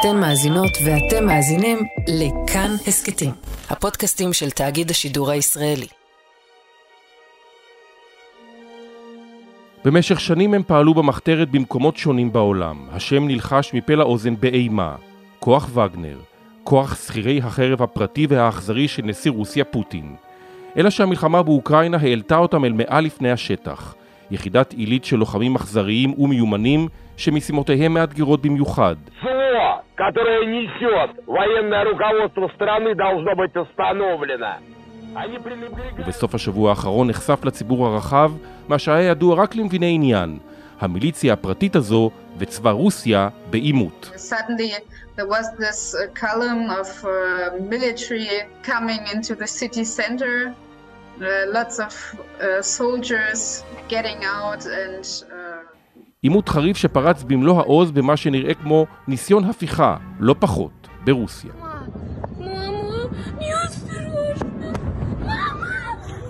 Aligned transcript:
אתן 0.00 0.20
מאזינות 0.20 0.70
ואתם 0.84 1.26
מאזינים 1.26 1.78
לכאן 2.08 2.70
הסכתים, 2.86 3.30
הפודקאסטים 3.70 4.32
של 4.32 4.50
תאגיד 4.50 4.90
השידור 4.90 5.30
הישראלי. 5.30 5.86
במשך 9.84 10.20
שנים 10.20 10.54
הם 10.54 10.62
פעלו 10.66 10.94
במחתרת 10.94 11.50
במקומות 11.50 11.96
שונים 11.96 12.32
בעולם. 12.32 12.88
השם 12.92 13.26
נלחש 13.26 13.74
מפה 13.74 13.94
לאוזן 13.94 14.34
באימה. 14.40 14.96
כוח 15.40 15.70
וגנר, 15.74 16.18
כוח 16.64 17.06
שכירי 17.06 17.38
החרב 17.38 17.82
הפרטי 17.82 18.26
והאכזרי 18.28 18.88
של 18.88 19.02
נשיא 19.02 19.30
רוסיה 19.30 19.64
פוטין. 19.64 20.16
אלא 20.76 20.90
שהמלחמה 20.90 21.42
באוקראינה 21.42 21.96
העלתה 22.00 22.36
אותם 22.36 22.64
אל 22.64 22.72
מעל 22.72 23.04
לפני 23.04 23.30
השטח. 23.30 23.94
יחידת 24.30 24.72
עילית 24.72 25.04
של 25.04 25.16
לוחמים 25.16 25.56
אכזריים 25.56 26.20
ומיומנים 26.20 26.88
שמשימותיהם 27.16 27.94
מאתגרות 27.94 28.42
במיוחד. 28.42 28.96
которое 29.95 30.45
несет 30.45 31.11
военное 31.27 31.83
руководство 31.83 32.47
страны, 32.55 32.95
должно 32.95 33.35
быть 33.35 33.55
установлено. 33.55 34.55
ובסוף 35.97 36.35
השבוע 36.35 36.69
האחרון 36.69 37.09
נחשף 37.09 37.45
לציבור 37.45 37.87
הרחב 37.87 38.31
מה 38.67 38.79
שהיה 38.79 39.09
ידוע 39.09 39.35
רק 39.43 39.55
למביני 39.55 39.95
עניין, 39.95 40.37
המיליציה 40.79 41.33
הפרטית 41.33 41.75
הזו 41.75 42.11
וצבא 42.37 42.71
רוסיה 42.71 43.29
בעימות. 43.49 44.11
there 45.15 45.27
was 45.27 45.45
this 45.59 45.93
uh, 45.93 46.07
column 46.15 46.71
of 46.81 46.89
uh, 47.05 47.11
military 47.73 48.29
coming 48.63 49.01
into 49.13 49.35
the 49.35 49.45
city 49.45 49.83
center, 49.83 50.35
uh, 51.21 51.45
lots 51.57 51.77
of 51.77 51.93
uh, 52.41 52.61
soldiers 52.63 53.63
getting 53.87 54.19
out 54.25 54.65
and... 54.65 55.05
Uh... 55.31 55.76
עימות 56.22 56.48
חריף 56.48 56.76
שפרץ 56.76 57.22
במלוא 57.22 57.58
העוז 57.58 57.90
במה 57.90 58.16
שנראה 58.16 58.54
כמו 58.54 58.86
ניסיון 59.08 59.44
הפיכה, 59.44 59.96
לא 60.20 60.34
פחות, 60.38 60.88
ברוסיה. 61.04 61.50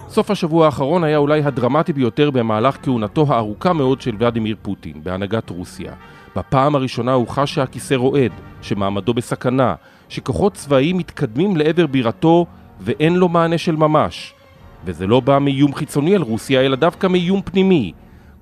סוף 0.08 0.30
השבוע 0.30 0.66
האחרון 0.66 1.04
היה 1.04 1.18
אולי 1.18 1.42
הדרמטי 1.42 1.92
ביותר 1.92 2.30
במהלך 2.30 2.76
כהונתו 2.82 3.26
הארוכה 3.28 3.72
מאוד 3.72 4.00
של 4.00 4.16
ולדימיר 4.18 4.56
פוטין 4.62 5.04
בהנהגת 5.04 5.50
רוסיה. 5.50 5.92
בפעם 6.36 6.74
הראשונה 6.74 7.12
הוא 7.12 7.28
חש 7.28 7.54
שהכיסא 7.54 7.94
רועד, 7.94 8.32
שמעמדו 8.62 9.14
בסכנה, 9.14 9.74
שכוחות 10.08 10.54
צבאיים 10.54 10.98
מתקדמים 10.98 11.56
לעבר 11.56 11.86
בירתו 11.86 12.46
ואין 12.80 13.16
לו 13.16 13.28
מענה 13.28 13.58
של 13.58 13.76
ממש. 13.76 14.34
וזה 14.84 15.06
לא 15.06 15.20
בא 15.20 15.38
מאיום 15.38 15.74
חיצוני 15.74 16.14
על 16.14 16.22
רוסיה, 16.22 16.60
אלא 16.60 16.76
דווקא 16.76 17.06
מאיום 17.06 17.42
פנימי. 17.42 17.92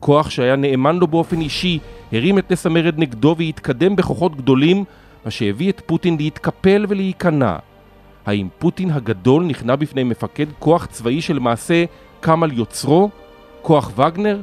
כוח 0.06 0.30
שהיה 0.30 0.56
נאמן 0.56 0.96
לו 0.96 1.06
באופן 1.06 1.40
אישי, 1.40 1.78
הרים 2.12 2.38
את 2.38 2.52
נס 2.52 2.66
המרד 2.66 2.94
נגדו 2.98 3.34
והתקדם 3.38 3.96
בכוחות 3.96 4.36
גדולים, 4.36 4.84
מה 5.24 5.30
שהביא 5.30 5.70
את 5.70 5.82
פוטין 5.86 6.16
להתקפל 6.16 6.86
ולהיכנע. 6.88 7.56
האם 8.26 8.48
פוטין 8.58 8.90
הגדול 8.90 9.44
נכנע 9.44 9.76
בפני 9.76 10.04
מפקד 10.04 10.46
כוח 10.58 10.86
צבאי 10.86 11.20
שלמעשה 11.20 11.84
קם 12.20 12.42
על 12.42 12.52
יוצרו? 12.52 13.10
כוח 13.62 13.90
וגנר? 13.98 14.40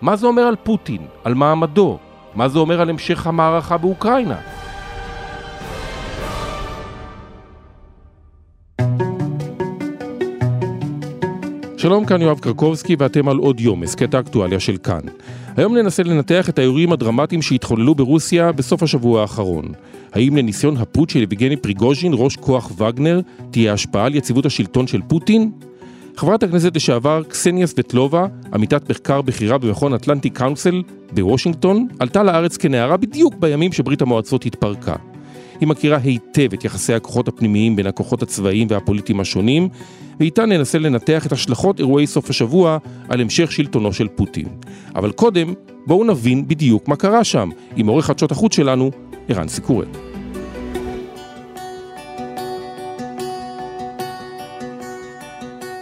מה 0.00 0.16
זה 0.16 0.26
אומר 0.26 0.42
על 0.42 0.56
פוטין? 0.56 1.02
על 1.24 1.34
מעמדו? 1.34 1.98
מה 2.34 2.48
זה 2.48 2.58
אומר 2.58 2.80
על 2.80 2.90
המשך 2.90 3.26
המערכה 3.26 3.76
באוקראינה? 3.76 4.36
שלום, 11.78 12.04
כאן 12.04 12.22
יואב 12.22 12.38
קרקובסקי 12.38 12.96
ואתם 12.98 13.28
על 13.28 13.36
עוד 13.36 13.60
יום, 13.60 13.82
הסכת 13.82 14.14
האקטואליה 14.14 14.60
של 14.60 14.76
כאן. 14.76 15.00
היום 15.56 15.76
ננסה 15.76 16.02
לנתח 16.02 16.48
את 16.48 16.58
האירועים 16.58 16.92
הדרמטיים 16.92 17.42
שהתחוללו 17.42 17.94
ברוסיה 17.94 18.52
בסוף 18.52 18.82
השבוע 18.82 19.20
האחרון. 19.20 19.64
האם 20.12 20.36
לניסיון 20.36 20.76
הפוט 20.76 21.10
של 21.10 21.22
יבגני 21.22 21.56
פריגוז'ין, 21.56 22.12
ראש 22.14 22.36
כוח 22.36 22.72
וגנר, 22.78 23.20
תהיה 23.50 23.72
השפעה 23.72 24.04
על 24.04 24.14
יציבות 24.14 24.46
השלטון 24.46 24.86
של 24.86 25.00
פוטין? 25.08 25.50
חברת 26.16 26.42
הכנסת 26.42 26.76
לשעבר 26.76 27.22
קסניה 27.28 27.66
סבטלובה, 27.66 28.26
עמיתת 28.54 28.90
מחקר 28.90 29.22
בכירה 29.22 29.58
במכון 29.58 29.94
אטלנטי 29.94 30.30
קאונסל 30.30 30.82
בוושינגטון, 31.12 31.88
עלתה 31.98 32.22
לארץ 32.22 32.56
כנערה 32.56 32.96
בדיוק 32.96 33.34
בימים 33.34 33.72
שברית 33.72 34.02
המועצות 34.02 34.46
התפרקה. 34.46 34.96
היא 35.60 35.68
מכירה 35.68 35.98
היטב 36.02 36.52
את 36.52 36.64
יחסי 36.64 36.94
הכוחות 36.94 37.28
הפנימיים 37.28 37.76
בין 37.76 37.86
הכוחות 37.86 38.22
הצבאיים 38.22 38.66
והפוליטיים 38.70 39.20
השונים, 39.20 39.68
ואיתה 40.20 40.46
ננסה 40.46 40.78
לנתח 40.78 41.26
את 41.26 41.32
השלכות 41.32 41.78
אירועי 41.78 42.06
סוף 42.06 42.30
השבוע 42.30 42.78
על 43.08 43.20
המשך 43.20 43.52
שלטונו 43.52 43.92
של 43.92 44.08
פוטין. 44.08 44.46
אבל 44.96 45.12
קודם, 45.12 45.54
בואו 45.86 46.04
נבין 46.04 46.48
בדיוק 46.48 46.88
מה 46.88 46.96
קרה 46.96 47.24
שם, 47.24 47.48
עם 47.76 47.86
עורך 47.86 48.06
חדשות 48.06 48.32
החוץ 48.32 48.54
שלנו, 48.54 48.90
ערן 49.28 49.48
סיקורל. 49.48 49.86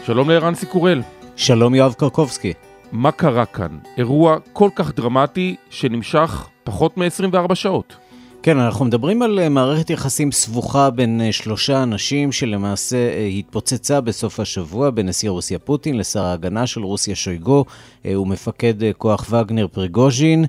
שלום 0.07 0.31
לערן 0.31 0.55
סיקורל. 0.55 1.03
שלום 1.37 1.75
יואב 1.75 1.93
קרקובסקי. 1.93 2.53
מה 2.93 3.13
קרה 3.13 3.47
כאן? 3.47 3.79
אירוע 3.99 4.37
כל 4.53 4.71
כך 4.75 4.95
דרמטי 4.95 5.57
שנמשך 5.71 6.49
פחות 6.65 6.99
מ-24 6.99 7.55
שעות. 7.55 8.06
כן, 8.47 8.59
אנחנו 8.59 8.85
מדברים 8.85 9.23
על 9.23 9.39
אה, 9.39 9.49
מערכת 9.49 9.91
יחסים 9.91 10.33
סבוכה 10.33 10.91
בין 10.91 11.21
אה, 11.21 11.33
שלושה 11.33 11.83
אנשים 11.83 12.33
שלמעשה 12.33 12.97
אה, 12.97 13.27
התפוצצה 13.27 14.01
בסוף 14.01 14.41
השבוע 14.41 14.91
בין 14.91 15.09
נשיא 15.09 15.31
רוסיה 15.31 15.59
פוטין 15.59 15.99
לשר 15.99 16.25
ההגנה 16.25 16.67
של 16.67 16.83
רוסיה 16.83 17.15
שויגו 17.15 17.65
ומפקד 18.05 18.75
כוח 18.99 19.27
וגנר 19.31 19.67
פריגוז'ין, 19.67 20.45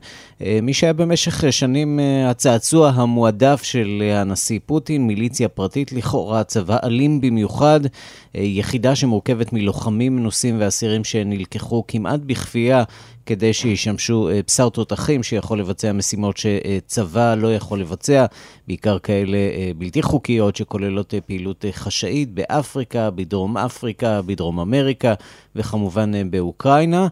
מי 0.61 0.73
שהיה 0.73 0.93
במשך 0.93 1.43
שנים 1.51 1.99
הצעצוע 2.27 2.89
המועדף 2.89 3.63
של 3.63 4.03
הנשיא 4.13 4.59
פוטין, 4.65 5.07
מיליציה 5.07 5.47
פרטית 5.47 5.91
לכאורה, 5.91 6.43
צבא 6.43 6.77
אלים 6.83 7.21
במיוחד, 7.21 7.79
יחידה 8.35 8.95
שמורכבת 8.95 9.53
מלוחמים 9.53 10.15
מנוסים 10.15 10.55
ואסירים 10.59 11.03
שנלקחו 11.03 11.83
כמעט 11.87 12.19
בכפייה 12.19 12.83
כדי 13.27 13.53
שישמשו 13.53 14.29
בשר 14.47 14.69
תותחים 14.69 15.23
שיכול 15.23 15.59
לבצע 15.59 15.91
משימות 15.91 16.37
שצבא 16.37 17.35
לא 17.35 17.55
יכול 17.55 17.79
לבצע, 17.79 17.86
בעיקר 18.67 18.99
כאלה 18.99 19.37
אה, 19.37 19.71
בלתי 19.77 20.01
חוקיות 20.01 20.55
שכוללות 20.55 21.13
אה, 21.13 21.21
פעילות 21.21 21.65
חשאית 21.71 22.33
באפריקה, 22.33 23.09
בדרום 23.09 23.57
אפריקה, 23.57 24.21
בדרום 24.21 24.59
אמריקה 24.59 25.13
וכמובן 25.55 26.31
באוקראינה. 26.31 27.07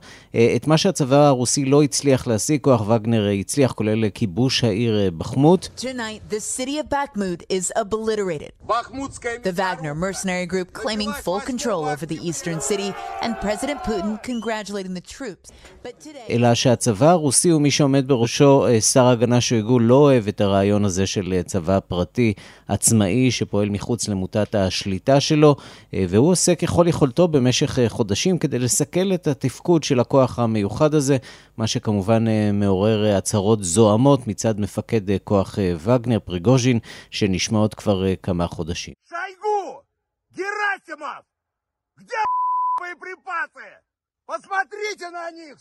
את 0.56 0.68
מה 0.68 0.78
שהצבא 0.78 1.28
הרוסי 1.28 1.66
לא 1.66 1.84
הצליח 1.84 2.28
להשיג, 2.28 2.62
כוח 2.62 2.90
וגנר 2.90 3.28
הצליח, 3.40 3.72
כולל 3.72 4.10
כיבוש 4.10 4.64
העיר 4.64 5.12
בחמות. 5.18 5.70
The 9.44 9.52
Wagner 9.52 9.94
mercenary 9.94 10.46
group 10.46 10.74
claiming 10.74 11.12
full 11.26 11.40
control 11.40 11.86
over 11.86 12.06
the 12.06 12.20
eastern 12.30 12.60
city 12.60 12.94
and 13.22 13.32
President 13.40 13.80
Putin 13.84 14.22
congratulating 14.24 14.94
the 14.94 15.02
troops. 15.02 15.52
But 15.84 16.08
אלא 16.30 16.54
שהצבא 16.54 17.10
הרוסי 17.10 17.54
ומי 17.54 17.72
שעומד 17.72 18.08
בראשו, 18.08 18.68
אה, 18.68 18.82
שר 18.82 19.06
ההגנה 19.06 19.42
שויגו, 19.42 19.80
לא 19.80 19.96
אוהב 19.96 20.28
את 20.28 20.42
הרעיון 20.55 20.85
הזה 20.85 21.07
של 21.07 21.33
אה, 21.33 21.43
צבא 21.43 21.81
פרטי 21.81 22.35
עצמאי 22.69 23.31
שפועל 23.31 23.69
מחוץ 23.69 24.09
למוטת 24.09 24.55
השליטה 24.55 25.21
שלו, 25.21 25.57
אה, 25.95 26.05
והוא 26.09 26.31
עושה 26.31 26.55
ככל 26.55 26.85
יכולתו 26.89 27.29
במשך 27.29 27.79
חודשים 27.89 28.39
כדי 28.39 28.59
לסכל 28.59 29.15
את 29.15 29.27
התפקוד 29.27 29.85
של 29.85 30.01
הכוח 30.01 30.39
המיוחד 30.39 30.95
הזה, 30.95 31.17
מה 31.57 31.67
שכמובן 31.67 32.25
מעורר 32.53 33.17
הצהרות 33.17 33.65
זוהמות 33.65 34.27
מצד 34.27 34.61
מפקד 34.61 35.01
כוח 35.25 35.59
וגנר, 35.79 36.19
פריגוז'ין, 36.19 36.79
שנשמעות 37.11 37.75
כבר 37.75 38.15
כמה 38.23 38.47
חודשים. 38.47 38.95
שייגו! 39.09 39.81
גרסימוב! 40.37 41.31
где 42.01 42.17
боеприпасы? 42.81 43.69
Посмотрите 44.27 45.11
на 45.11 45.31
них, 45.31 45.59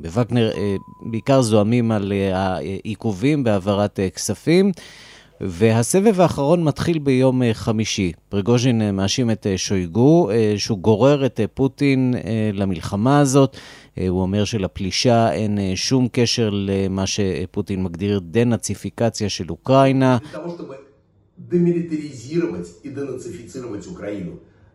בווגנר 0.00 0.50
אה, 0.56 0.76
בעיקר 1.02 1.42
זועמים 1.42 1.92
על 1.92 2.12
אה, 2.12 2.36
העיכובים 2.36 3.44
בהעברת 3.44 4.00
אה, 4.00 4.10
כספים. 4.10 4.72
והסבב 5.40 6.20
האחרון 6.20 6.64
מתחיל 6.64 6.98
ביום 6.98 7.42
חמישי. 7.52 8.12
פריגוז'ין 8.28 8.94
מאשים 8.94 9.30
את 9.30 9.46
שויגו, 9.56 10.30
שהוא 10.56 10.78
גורר 10.78 11.26
את 11.26 11.40
פוטין 11.54 12.14
למלחמה 12.52 13.20
הזאת. 13.20 13.56
הוא 14.08 14.20
אומר 14.22 14.44
שלפלישה 14.44 15.32
אין 15.32 15.58
שום 15.74 16.08
קשר 16.12 16.50
למה 16.52 17.04
שפוטין 17.06 17.82
מגדיר 17.82 18.20
דנאציפיקציה 18.22 19.28
של 19.28 19.50
אוקראינה. 19.50 20.18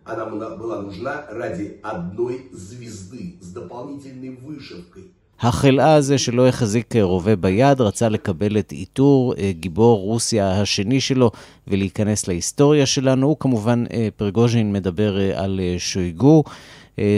Она 0.05 0.25
была 0.25 0.83
нужна 0.83 1.27
ради 1.29 1.81
одной 1.83 2.49
звезды 2.53 3.37
с 3.41 3.53
дополнительной 3.53 4.31
вышивкой. 4.37 5.13
החלאה 5.41 5.95
הזה 5.95 6.19
שלא 6.19 6.49
החזיק 6.49 6.97
רובה 6.97 7.37
ביד, 7.37 7.81
רצה 7.81 8.09
לקבל 8.09 8.59
את 8.59 8.73
עיטור 8.73 9.35
אה, 9.39 9.53
גיבור 9.53 10.01
רוסיה 10.01 10.61
השני 10.61 11.01
שלו 11.01 11.31
ולהיכנס 11.69 12.29
להיסטוריה 12.29 12.87
שלנו. 12.87 13.27
הוא 13.27 13.37
כמובן, 13.41 13.85
אה, 13.93 14.09
פרגוז'ין 14.17 14.73
מדבר 14.73 15.21
אה, 15.21 15.45
על 15.45 15.61
שויגו. 15.79 16.45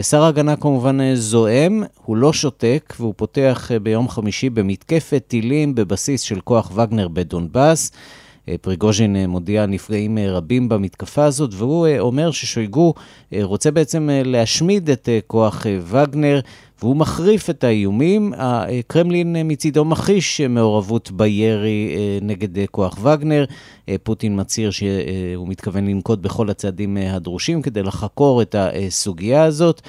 שר 0.02 0.22
ההגנה 0.22 0.56
כמובן 0.56 1.14
זועם, 1.14 1.82
הוא 2.05 2.17
לא 2.17 2.32
שותק, 2.32 2.94
והוא 3.00 3.14
פותח 3.17 3.70
ביום 3.82 4.08
חמישי 4.08 4.50
במתקפת 4.50 5.22
טילים 5.28 5.75
בבסיס 5.75 6.20
של 6.20 6.40
כוח 6.40 6.72
וגנר 6.75 7.08
בדונבאס. 7.08 7.93
פריגוז'ין 8.62 9.30
מודיע 9.30 9.63
על 9.63 9.69
נפגעים 9.69 10.18
רבים 10.27 10.69
במתקפה 10.69 11.25
הזאת, 11.25 11.50
והוא 11.53 11.88
אומר 12.00 12.31
ששויגו 12.31 12.94
רוצה 13.42 13.71
בעצם 13.71 14.09
להשמיד 14.25 14.89
את 14.89 15.09
כוח 15.27 15.65
וגנר, 15.81 16.39
והוא 16.81 16.95
מחריף 16.95 17.50
את 17.50 17.63
האיומים. 17.63 18.33
הקרמלין 18.38 19.36
מצידו 19.44 19.86
מכחיש 19.86 20.42
מעורבות 20.42 21.12
בירי 21.12 21.95
נגד 22.21 22.65
כוח 22.71 22.97
וגנר. 23.03 23.45
פוטין 24.03 24.39
מצהיר 24.39 24.71
שהוא 24.71 25.47
מתכוון 25.47 25.88
לנקוט 25.88 26.19
בכל 26.19 26.50
הצעדים 26.50 26.97
הדרושים 26.97 27.62
כדי 27.62 27.83
לחקור 27.83 28.42
את 28.42 28.56
הסוגיה 28.57 29.44
הזאת. 29.44 29.81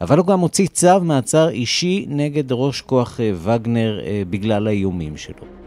אבל 0.00 0.18
הוא 0.18 0.26
גם 0.26 0.40
הוציא 0.40 0.66
צו 0.66 1.00
מעצר 1.02 1.48
אישי 1.48 2.06
נגד 2.08 2.52
ראש 2.52 2.80
כוח 2.80 3.20
וגנר 3.34 4.00
בגלל 4.30 4.66
האיומים 4.66 5.16
שלו. 5.16 5.63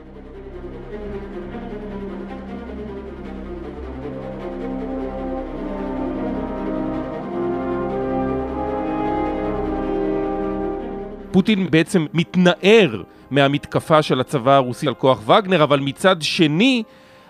פוטין 11.38 11.72
בעצם 11.72 12.06
מתנער 12.14 13.02
מהמתקפה 13.32 14.02
של 14.02 14.20
הצבא 14.20 14.56
הרוסי 14.56 14.88
על 14.88 14.94
כוח 14.94 15.30
וגנר, 15.30 15.64
אבל 15.64 15.80
מצד 15.80 16.16
שני 16.22 16.84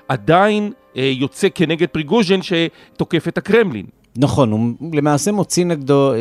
עדיין 0.08 0.72
אה, 0.98 1.12
יוצא 1.16 1.48
כנגד 1.56 1.88
פריגוז'ן 1.88 2.40
שתוקף 2.42 3.28
את 3.28 3.38
הקרמלין. 3.38 3.86
נכון, 4.18 4.52
הוא 4.52 4.74
למעשה 4.94 5.32
מוציא 5.32 5.66
נגדו 5.66 6.14
אה, 6.14 6.18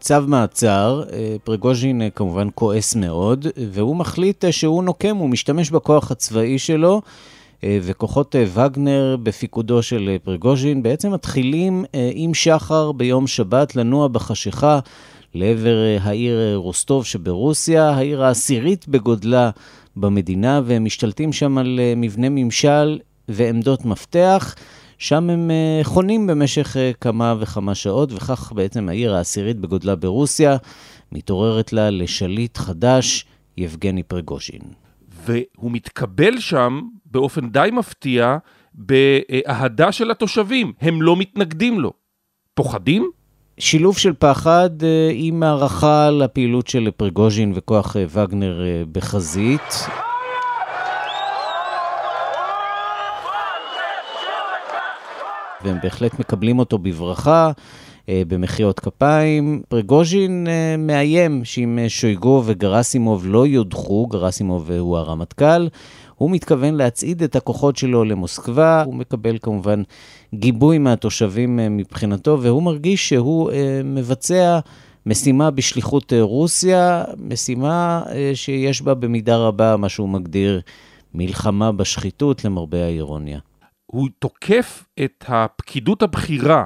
צו 0.00 0.14
מעצר, 0.26 1.02
אה, 1.12 1.36
פריגוז'ין 1.44 2.02
אה, 2.02 2.10
כמובן 2.10 2.48
כועס 2.54 2.96
מאוד, 2.96 3.46
והוא 3.72 3.96
מחליט 3.96 4.44
אה, 4.44 4.52
שהוא 4.52 4.84
נוקם, 4.84 5.16
הוא 5.16 5.28
משתמש 5.28 5.70
בכוח 5.70 6.10
הצבאי 6.10 6.58
שלו, 6.58 7.00
אה, 7.64 7.78
וכוחות 7.82 8.36
אה, 8.36 8.44
וגנר 8.54 9.16
בפיקודו 9.22 9.82
של 9.82 10.08
אה, 10.08 10.16
פריגוז'ין 10.24 10.82
בעצם 10.82 11.12
מתחילים 11.12 11.84
עם 12.14 12.34
שחר 12.34 12.92
ביום 12.92 13.26
שבת 13.26 13.76
לנוע 13.76 14.08
בחשיכה. 14.08 14.78
לעבר 15.34 15.76
העיר 16.00 16.56
רוסטוב 16.56 17.04
שברוסיה, 17.04 17.90
העיר 17.90 18.24
העשירית 18.24 18.88
בגודלה 18.88 19.50
במדינה, 19.96 20.60
והם 20.64 20.84
משתלטים 20.84 21.32
שם 21.32 21.58
על 21.58 21.80
מבנה 21.96 22.28
ממשל 22.28 22.98
ועמדות 23.28 23.84
מפתח. 23.84 24.54
שם 24.98 25.30
הם 25.30 25.50
חונים 25.82 26.26
במשך 26.26 26.76
כמה 27.00 27.34
וכמה 27.40 27.74
שעות, 27.74 28.12
וכך 28.12 28.52
בעצם 28.52 28.88
העיר 28.88 29.14
העשירית 29.14 29.56
בגודלה 29.56 29.96
ברוסיה 29.96 30.56
מתעוררת 31.12 31.72
לה 31.72 31.90
לשליט 31.90 32.56
חדש, 32.56 33.24
יבגני 33.56 34.02
פרגושין. 34.02 34.60
והוא 35.08 35.70
מתקבל 35.70 36.40
שם 36.40 36.80
באופן 37.06 37.50
די 37.50 37.68
מפתיע 37.72 38.36
באהדה 38.74 39.92
של 39.92 40.10
התושבים, 40.10 40.72
הם 40.80 41.02
לא 41.02 41.16
מתנגדים 41.16 41.80
לו. 41.80 41.92
פוחדים? 42.54 43.10
שילוב 43.60 43.98
של 43.98 44.12
פחד 44.18 44.70
אה, 44.82 45.10
עם 45.14 45.42
הערכה 45.42 46.10
לפעילות 46.10 46.66
של 46.66 46.88
פרגוז'ין 46.96 47.52
וכוח 47.54 47.96
אה, 47.96 48.04
וגנר 48.08 48.62
אה, 48.64 48.82
בחזית. 48.92 49.86
והם 55.64 55.76
בהחלט 55.82 56.18
מקבלים 56.18 56.58
אותו 56.58 56.78
בברכה, 56.78 57.50
במחיאות 58.08 58.80
כפיים. 58.80 59.62
פרגוז'ין 59.68 60.46
מאיים 60.78 61.44
שאם 61.44 61.78
שויגו 61.88 62.42
וגרסימוב 62.46 63.26
לא 63.26 63.46
יודחו, 63.46 64.06
גרסימוב 64.06 64.70
הוא 64.70 64.98
הרמטכ"ל, 64.98 65.68
הוא 66.20 66.30
מתכוון 66.30 66.74
להצעיד 66.74 67.22
את 67.22 67.36
הכוחות 67.36 67.76
שלו 67.76 68.04
למוסקבה, 68.04 68.82
הוא 68.82 68.94
מקבל 68.94 69.38
כמובן 69.42 69.82
גיבוי 70.34 70.78
מהתושבים 70.78 71.60
אה, 71.60 71.68
מבחינתו, 71.68 72.38
והוא 72.42 72.62
מרגיש 72.62 73.08
שהוא 73.08 73.50
אה, 73.50 73.80
מבצע 73.84 74.58
משימה 75.06 75.50
בשליחות 75.50 76.12
אה, 76.12 76.22
רוסיה, 76.22 77.04
משימה 77.18 78.02
שיש 78.34 78.82
בה 78.82 78.94
במידה 78.94 79.36
רבה 79.36 79.76
מה 79.76 79.88
שהוא 79.88 80.08
מגדיר 80.08 80.60
מלחמה 81.14 81.72
בשחיתות, 81.72 82.44
למרבה 82.44 82.84
האירוניה. 82.84 83.38
הוא 83.86 84.08
תוקף 84.18 84.84
את 85.04 85.24
הפקידות 85.28 86.02
הבכירה 86.02 86.64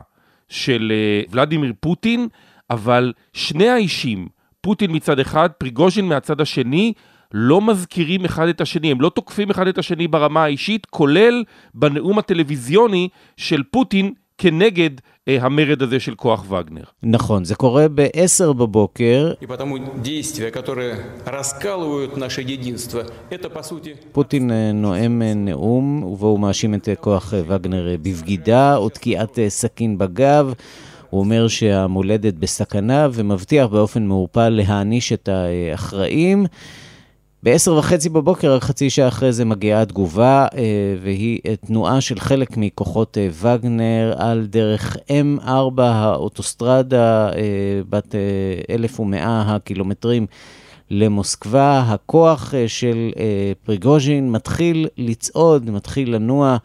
של 0.48 0.92
ולדימיר 1.30 1.72
פוטין, 1.80 2.28
אבל 2.70 3.12
שני 3.32 3.68
האישים, 3.68 4.28
פוטין 4.60 4.96
מצד 4.96 5.18
אחד, 5.18 5.48
פריגוז'ין 5.58 6.04
מהצד 6.04 6.40
השני, 6.40 6.92
לא 7.32 7.60
מזכירים 7.60 8.24
אחד 8.24 8.48
את 8.48 8.60
השני, 8.60 8.90
הם 8.90 9.00
לא 9.00 9.08
תוקפים 9.08 9.50
אחד 9.50 9.66
את 9.66 9.78
השני 9.78 10.08
ברמה 10.08 10.44
האישית, 10.44 10.86
כולל 10.86 11.44
בנאום 11.74 12.18
הטלוויזיוני 12.18 13.08
של 13.36 13.62
פוטין 13.70 14.12
כנגד 14.38 14.90
אה, 15.28 15.36
המרד 15.40 15.82
הזה 15.82 16.00
של 16.00 16.14
כוח 16.14 16.50
וגנר. 16.50 16.82
נכון, 17.02 17.44
זה 17.44 17.54
קורה 17.54 17.86
ב-10 17.94 18.52
בבוקר. 18.52 19.32
פוטין 24.12 24.50
אה, 24.50 24.72
נואם 24.72 25.22
אה, 25.22 25.34
נאום, 25.34 26.02
ובו 26.02 26.26
הוא 26.26 26.40
מאשים 26.40 26.74
את 26.74 26.88
אה, 26.88 26.94
כוח 26.94 27.34
וגנר 27.48 27.96
בבגידה 28.02 28.76
או 28.76 28.88
תקיעת 28.88 29.38
סכין 29.48 29.98
בגב. 29.98 30.54
הוא 31.10 31.20
אומר 31.20 31.48
שהמולדת 31.48 32.34
בסכנה 32.34 33.08
ומבטיח 33.12 33.66
באופן 33.66 34.06
מעורפל 34.06 34.48
להעניש 34.48 35.12
את 35.12 35.28
האחראים. 35.28 36.46
ב-10 37.44 37.70
וחצי 37.70 38.08
בבוקר, 38.08 38.54
רק 38.54 38.62
חצי 38.62 38.90
שעה 38.90 39.08
אחרי 39.08 39.32
זה 39.32 39.44
מגיעה 39.44 39.82
התגובה, 39.82 40.46
אה, 40.56 40.60
והיא 41.02 41.38
תנועה 41.66 42.00
של 42.00 42.20
חלק 42.20 42.56
מכוחות 42.56 43.18
אה, 43.18 43.28
וגנר 43.40 44.14
על 44.16 44.46
דרך 44.46 44.96
M4, 44.96 45.80
האוטוסטרדה 45.82 47.28
אה, 47.28 47.32
בת 47.90 48.14
1,100 48.70 49.42
הקילומטרים 49.46 50.26
למוסקבה. 50.90 51.84
הכוח 51.86 52.54
של 52.66 53.10
פריגוז'ין 53.64 54.30
מתחיל 54.32 54.88
לצעוד, 54.98 55.70
מתחיל 55.70 56.14
לנוע 56.14 56.56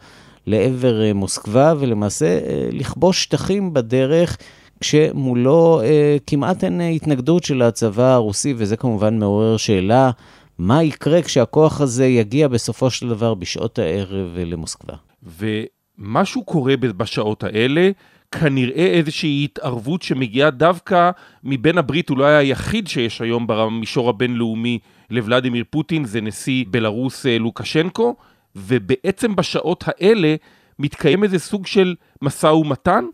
לעבר 0.46 1.02
מוסקבה, 1.14 1.74
ולמעשה 1.78 2.38
לכבוש 2.72 3.22
שטחים 3.22 3.72
בדרך. 3.72 4.36
כשמולו 4.80 5.80
אה, 5.80 6.16
כמעט 6.26 6.64
אין 6.64 6.80
התנגדות 6.80 7.44
של 7.44 7.62
הצבא 7.62 8.14
הרוסי, 8.14 8.54
וזה 8.56 8.76
כמובן 8.76 9.18
מעורר 9.18 9.56
שאלה 9.56 10.10
מה 10.60 10.82
יקרה 10.82 11.22
כשהכוח 11.22 11.80
הזה 11.80 12.06
יגיע 12.06 12.48
בסופו 12.48 12.90
של 12.90 13.08
דבר 13.08 13.34
בשעות 13.34 13.78
הערב 13.78 14.38
למוסקבה. 14.38 14.94
ומשהו 15.22 16.44
קורה 16.44 16.76
בשעות 16.76 17.44
האלה, 17.44 17.90
כנראה 18.30 18.86
איזושהי 18.86 19.44
התערבות 19.44 20.02
שמגיעה 20.02 20.50
דווקא 20.50 21.10
מבן 21.44 21.78
הברית, 21.78 22.08
הוא 22.08 22.18
לא 22.18 22.24
היחיד 22.24 22.88
שיש 22.88 23.20
היום 23.20 23.46
במישור 23.46 24.08
הבינלאומי 24.08 24.78
לוולדימיר 25.10 25.64
פוטין, 25.70 26.04
זה 26.04 26.20
נשיא 26.20 26.64
בלרוס 26.68 27.26
אה, 27.26 27.38
לוקשנקו, 27.38 28.16
ובעצם 28.56 29.36
בשעות 29.36 29.84
האלה 29.86 30.34
מתקיים 30.78 31.24
איזה 31.24 31.38
סוג 31.38 31.66
של 31.66 31.94
משא 32.22 32.46
ומתן 32.46 33.04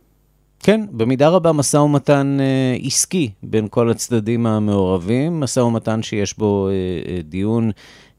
כן, 0.60 0.80
במידה 0.90 1.28
רבה 1.28 1.52
משא 1.52 1.76
ומתן 1.76 2.36
אה, 2.40 2.76
עסקי 2.86 3.30
בין 3.42 3.68
כל 3.70 3.90
הצדדים 3.90 4.46
המעורבים, 4.46 5.40
משא 5.40 5.60
ומתן 5.60 6.02
שיש 6.02 6.38
בו 6.38 6.68
אה, 6.68 6.72
אה, 6.72 7.22
דיון 7.22 7.70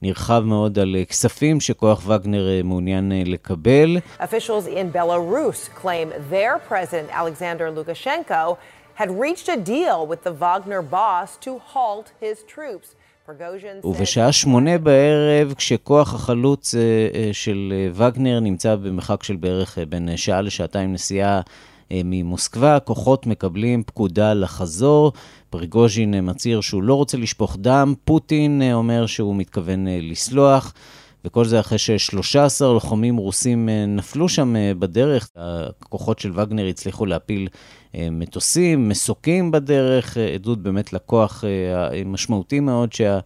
נרחב 0.01 0.43
מאוד 0.45 0.79
על 0.79 0.95
אה, 0.95 1.05
כספים 1.05 1.59
שכוח 1.59 2.03
וגנר 2.07 2.49
אה, 2.49 2.63
מעוניין 2.63 3.11
אה, 3.11 3.21
לקבל. 3.25 3.97
Officials 4.19 4.67
in 4.67 4.95
Belarus 4.97 5.69
claim 5.81 6.09
their 6.31 6.59
president, 6.69 7.09
Alexander 7.11 7.71
Lukashenko, 7.71 8.57
had 8.95 9.09
reached 9.11 9.47
a 9.49 9.57
deal 9.57 10.07
with 10.07 10.23
the 10.23 10.31
Wagner 10.31 10.81
boss 10.81 11.37
to 11.45 11.51
halt 11.73 12.11
his 12.21 12.43
troops. 12.55 12.87
ובשעה 13.83 14.31
שמונה 14.31 14.77
בערב, 14.77 15.53
כשכוח 15.53 16.13
החלוץ 16.13 16.75
של 17.31 17.73
וגנר 17.93 18.39
נמצא 18.39 18.75
במרחק 18.75 19.23
של 19.23 19.35
בערך 19.35 19.77
בין 19.89 20.17
שעה 20.17 20.41
לשעתיים 20.41 20.93
נסיעה 20.93 21.41
ממוסקבה, 21.91 22.79
כוחות 22.79 23.27
מקבלים 23.27 23.83
פקודה 23.83 24.33
לחזור. 24.33 25.13
פריגוז'ין 25.49 26.13
אה, 26.13 26.21
מצהיר 26.21 26.61
שהוא 26.61 26.83
לא 26.83 26.93
רוצה 26.93 27.17
לשפוך 27.17 27.57
דם, 27.61 27.93
פוטין 28.05 28.61
אה, 28.61 28.73
אומר 28.73 29.05
שהוא 29.05 29.35
מתכוון 29.35 29.87
לסלוח. 29.87 30.73
וכל 31.25 31.45
זה 31.45 31.59
אחרי 31.59 31.77
ש-13 31.77 32.63
לוחמים 32.65 33.17
רוסים 33.17 33.69
נפלו 33.87 34.29
שם 34.29 34.55
בדרך. 34.79 35.29
הכוחות 35.35 36.19
של 36.19 36.39
וגנר 36.39 36.65
הצליחו 36.65 37.05
להפיל 37.05 37.47
מטוסים, 37.93 38.89
מסוקים 38.89 39.51
בדרך, 39.51 40.17
עדות 40.17 40.61
באמת 40.61 40.93
לכוח 40.93 41.43
משמעותי 42.05 42.59
מאוד 42.59 42.93
שה... 42.93 43.19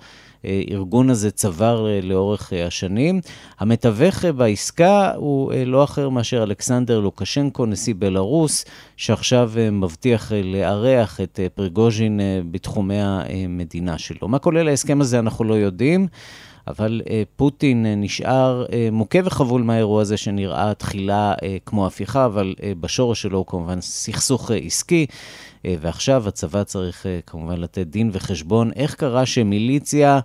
שהארגון 0.46 1.10
הזה 1.10 1.32
צבר 1.32 1.88
לאורך 2.04 2.54
השנים. 2.68 3.22
המתווך 3.60 4.26
בעסקה 4.26 5.12
הוא 5.16 5.54
לא 5.66 5.84
אחר 5.84 6.10
מאשר 6.10 6.44
אלכסנדר 6.44 7.00
לוקשנקו, 7.00 7.66
נשיא 7.66 7.94
בלארוס, 7.98 8.66
שעכשיו 8.98 9.52
מבטיח 9.72 10.32
לארח 10.44 11.22
את 11.22 11.40
פריגוז'ין 11.56 12.20
בתחומי 12.52 13.00
המדינה 13.00 13.98
שלו. 13.98 14.28
מה 14.28 14.40
כולל 14.40 14.68
ההסכם 14.68 15.02
הזה 15.02 15.20
אנחנו 15.20 15.46
לא 15.46 15.54
יודעים. 15.54 16.08
אבל 16.68 17.02
uh, 17.04 17.08
פוטין 17.36 17.86
uh, 17.86 17.90
נשאר 17.98 18.66
uh, 18.66 18.72
מוכה 18.92 19.20
וחבול 19.24 19.62
מהאירוע 19.62 20.02
הזה 20.02 20.18
שנראה 20.18 20.74
תחילה 20.74 21.34
uh, 21.34 21.44
כמו 21.66 21.88
הפיכה, 21.88 22.26
אבל 22.26 22.54
uh, 22.58 22.62
בשורש 22.80 23.22
שלו 23.22 23.38
הוא 23.38 23.46
כמובן 23.46 23.82
סכסוך 23.82 24.52
uh, 24.52 24.54
עסקי, 24.54 25.06
uh, 25.10 25.66
ועכשיו 25.82 26.28
הצבא 26.28 26.64
צריך 26.64 27.06
uh, 27.06 27.30
כמובן 27.30 27.58
לתת 27.58 27.88
דין 27.88 28.10
וחשבון 28.14 28.72
איך 28.76 28.96
קרה 28.96 29.26
שמיליציה... 29.26 30.20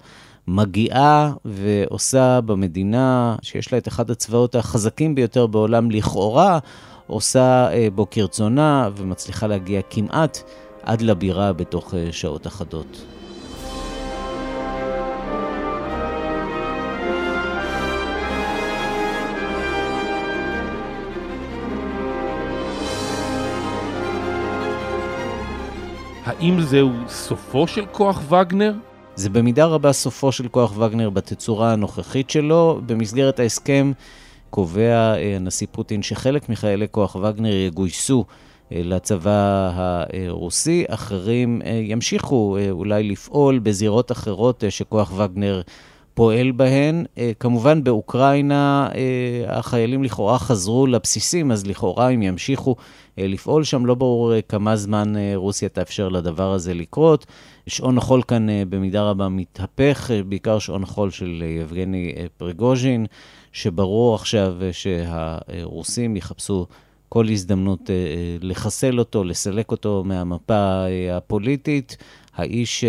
מגיעה 0.49 1.33
ועושה 1.45 2.40
במדינה, 2.40 3.37
שיש 3.43 3.73
לה 3.73 3.78
את 3.78 3.88
אחד 3.88 4.11
הצבאות 4.11 4.55
החזקים 4.55 5.14
ביותר 5.14 5.47
בעולם 5.47 5.90
לכאורה, 5.90 6.59
עושה 7.07 7.69
בו 7.95 8.11
כרצונה 8.11 8.88
ומצליחה 8.97 9.47
להגיע 9.47 9.81
כמעט 9.90 10.38
עד 10.83 11.02
לבירה 11.02 11.52
בתוך 11.52 11.95
שעות 12.11 12.47
אחדות. 12.47 13.15
האם 26.38 26.61
זהו 26.61 26.90
סופו 27.09 27.66
של 27.66 27.87
כוח 27.93 28.33
וגנר? 28.33 28.75
זה 29.14 29.31
במידה 29.31 29.64
רבה 29.64 29.93
סופו 29.93 30.33
של 30.33 30.49
כוח 30.49 30.78
וגנר 30.78 31.11
בתצורה 31.11 31.73
הנוכחית 31.73 32.31
שלו. 32.31 32.81
במסגרת 32.87 33.40
ההסכם 33.40 33.93
קובע 34.50 35.14
אה, 35.14 35.37
הנשיא 35.37 35.66
פוטין 35.73 36.02
שחלק 36.02 36.49
מחיילי 36.49 36.87
כוח 36.90 37.16
וגנר 37.16 37.55
יגויסו 37.55 38.25
אה, 38.73 38.81
לצבא 38.85 39.71
הרוסי, 39.76 40.85
אחרים 40.88 41.62
אה, 41.64 41.81
ימשיכו 41.85 42.57
אולי 42.71 43.02
לפעול 43.02 43.59
בזירות 43.59 44.12
אחרות 44.12 44.64
שכוח 44.69 45.12
וגנר 45.16 45.62
פועל 46.16 46.52
בהן. 46.52 47.04
כמובן 47.40 47.85
באוקראינה 47.85 48.88
החיילים 49.49 50.04
לכאורה 50.04 50.38
חזרו 50.38 50.87
לבסיסים, 50.87 51.52
אז 51.52 51.66
לכאורה 51.66 52.11
הם 52.11 52.23
ימשיכו 52.23 52.76
אה, 53.18 53.26
לפעול 53.26 53.64
שם. 53.64 53.87
לא 53.87 53.94
ברור 53.94 54.35
אה, 54.35 54.42
כמה 54.42 54.76
זמן 54.76 55.16
אה, 55.16 55.32
רוסיה 55.35 55.68
תאפשר 55.68 56.08
לדבר 56.08 56.52
הזה 56.52 56.75
לקרות. 56.75 57.26
שעון 57.66 57.99
החול 57.99 58.23
כאן 58.23 58.46
במידה 58.68 59.02
רבה 59.02 59.28
מתהפך, 59.28 60.11
בעיקר 60.28 60.58
שעון 60.58 60.82
החול 60.82 61.11
של 61.11 61.44
יבגני 61.61 62.14
פריגוז'ין, 62.37 63.06
שברור 63.52 64.14
עכשיו 64.14 64.54
שהרוסים 64.73 66.16
יחפשו 66.16 66.66
כל 67.08 67.28
הזדמנות 67.28 67.90
לחסל 68.40 68.99
אותו, 68.99 69.25
לסלק 69.25 69.70
אותו 69.70 70.02
מהמפה 70.06 70.85
הפוליטית. 71.12 71.96
האיש 72.37 72.85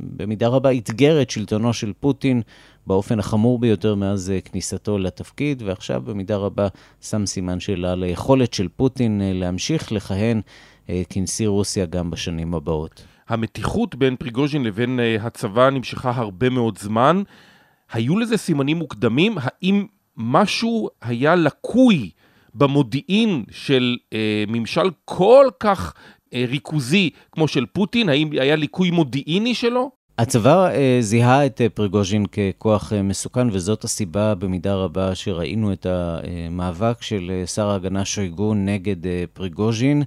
במידה 0.00 0.48
רבה 0.48 0.72
אתגר 0.72 1.22
את 1.22 1.30
שלטונו 1.30 1.72
של 1.72 1.92
פוטין 2.00 2.42
באופן 2.86 3.18
החמור 3.18 3.58
ביותר 3.58 3.94
מאז 3.94 4.30
אה, 4.30 4.40
כניסתו 4.40 4.98
לתפקיד, 4.98 5.62
ועכשיו 5.62 6.02
במידה 6.02 6.36
רבה 6.36 6.68
שם 7.00 7.26
סימן 7.26 7.60
שאלה 7.60 7.92
על 7.92 8.02
היכולת 8.02 8.54
של 8.54 8.68
פוטין 8.68 9.22
אה, 9.22 9.32
להמשיך 9.32 9.92
לכהן 9.92 10.40
אה, 10.88 11.02
כנשיא 11.08 11.48
רוסיה 11.48 11.86
גם 11.86 12.10
בשנים 12.10 12.54
הבאות. 12.54 13.04
המתיחות 13.28 13.94
בין 13.94 14.16
פריגוז'ין 14.16 14.64
לבין 14.64 15.00
הצבא 15.20 15.70
נמשכה 15.70 16.12
הרבה 16.16 16.48
מאוד 16.48 16.78
זמן. 16.78 17.22
היו 17.92 18.18
לזה 18.18 18.36
סימנים 18.36 18.76
מוקדמים? 18.76 19.34
האם 19.40 19.86
משהו 20.16 20.88
היה 21.02 21.34
לקוי 21.34 22.10
במודיעין 22.54 23.44
של 23.50 23.96
אה, 24.12 24.44
ממשל 24.48 24.90
כל 25.04 25.46
כך 25.60 25.94
אה, 25.96 26.21
ריכוזי 26.34 27.10
כמו 27.32 27.48
של 27.48 27.66
פוטין? 27.66 28.08
האם 28.08 28.30
היה 28.32 28.56
ליקוי 28.56 28.90
מודיעיני 28.90 29.54
שלו? 29.54 29.90
הצבא 30.18 30.70
אה, 30.70 30.96
זיהה 31.00 31.46
את 31.46 31.60
אה, 31.60 31.68
פריגוז'ין 31.68 32.26
ככוח 32.26 32.92
אה, 32.92 33.02
מסוכן, 33.02 33.48
וזאת 33.52 33.84
הסיבה 33.84 34.34
במידה 34.34 34.74
רבה 34.74 35.14
שראינו 35.14 35.72
את 35.72 35.86
המאבק 35.86 37.02
של 37.02 37.30
אה, 37.34 37.46
שר 37.46 37.68
ההגנה 37.68 38.04
שויגו 38.04 38.54
נגד 38.54 39.06
אה, 39.06 39.24
פריגוז'ין. 39.32 40.02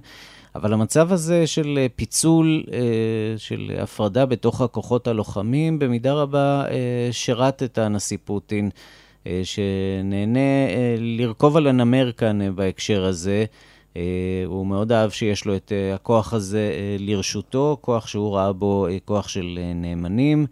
אבל 0.54 0.72
המצב 0.72 1.12
הזה 1.12 1.46
של 1.46 1.78
אה, 1.78 1.86
פיצול, 1.96 2.64
אה, 2.72 2.78
של 3.36 3.70
הפרדה 3.78 4.26
בתוך 4.26 4.60
הכוחות 4.60 5.06
הלוחמים, 5.08 5.78
במידה 5.78 6.12
רבה 6.12 6.64
אה, 6.70 7.08
שירת 7.12 7.62
את 7.62 7.78
הנשיא 7.78 8.18
פוטין, 8.24 8.70
אה, 9.26 9.40
שנהנה 9.44 10.38
אה, 10.68 10.94
לרכוב 10.98 11.56
על 11.56 11.66
הנמר 11.66 12.12
כאן 12.12 12.42
אה, 12.42 12.50
בהקשר 12.50 13.04
הזה. 13.04 13.44
אה, 13.96 14.44
הוא 14.46 14.66
מאוד 14.66 14.92
אהב 14.92 15.10
שיש 15.10 15.44
לו 15.44 15.56
את 15.56 15.72
אה, 15.72 15.94
הכוח 15.94 16.32
הזה 16.32 16.70
אה, 16.72 16.96
לרשותו, 16.98 17.78
כוח 17.80 18.06
שהוא 18.06 18.36
ראה 18.36 18.52
בו 18.52 18.86
כוח 19.04 19.28
של 19.28 19.58
נאמנים. 19.74 20.46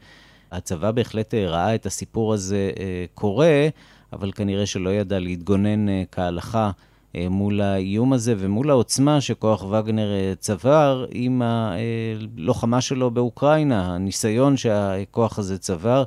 הצבא 0.53 0.91
בהחלט 0.91 1.35
ראה 1.35 1.75
את 1.75 1.87
הסיפור 1.87 2.35
הזה 2.35 2.71
קורה, 3.15 3.69
אבל 4.13 4.33
כנראה 4.33 4.67
שלא 4.67 4.91
ידע 4.91 5.19
להתגונן 5.19 5.87
כהלכה 6.13 6.71
מול 7.15 7.61
האיום 7.61 8.13
הזה 8.13 8.35
ומול 8.39 8.71
העוצמה 8.71 9.21
שכוח 9.21 9.65
וגנר 9.65 10.35
צבר 10.39 11.07
עם 11.11 11.43
הלוחמה 11.45 12.81
שלו 12.81 13.11
באוקראינה, 13.11 13.95
הניסיון 13.95 14.57
שהכוח 14.57 15.39
הזה 15.39 15.59
צבר. 15.59 16.05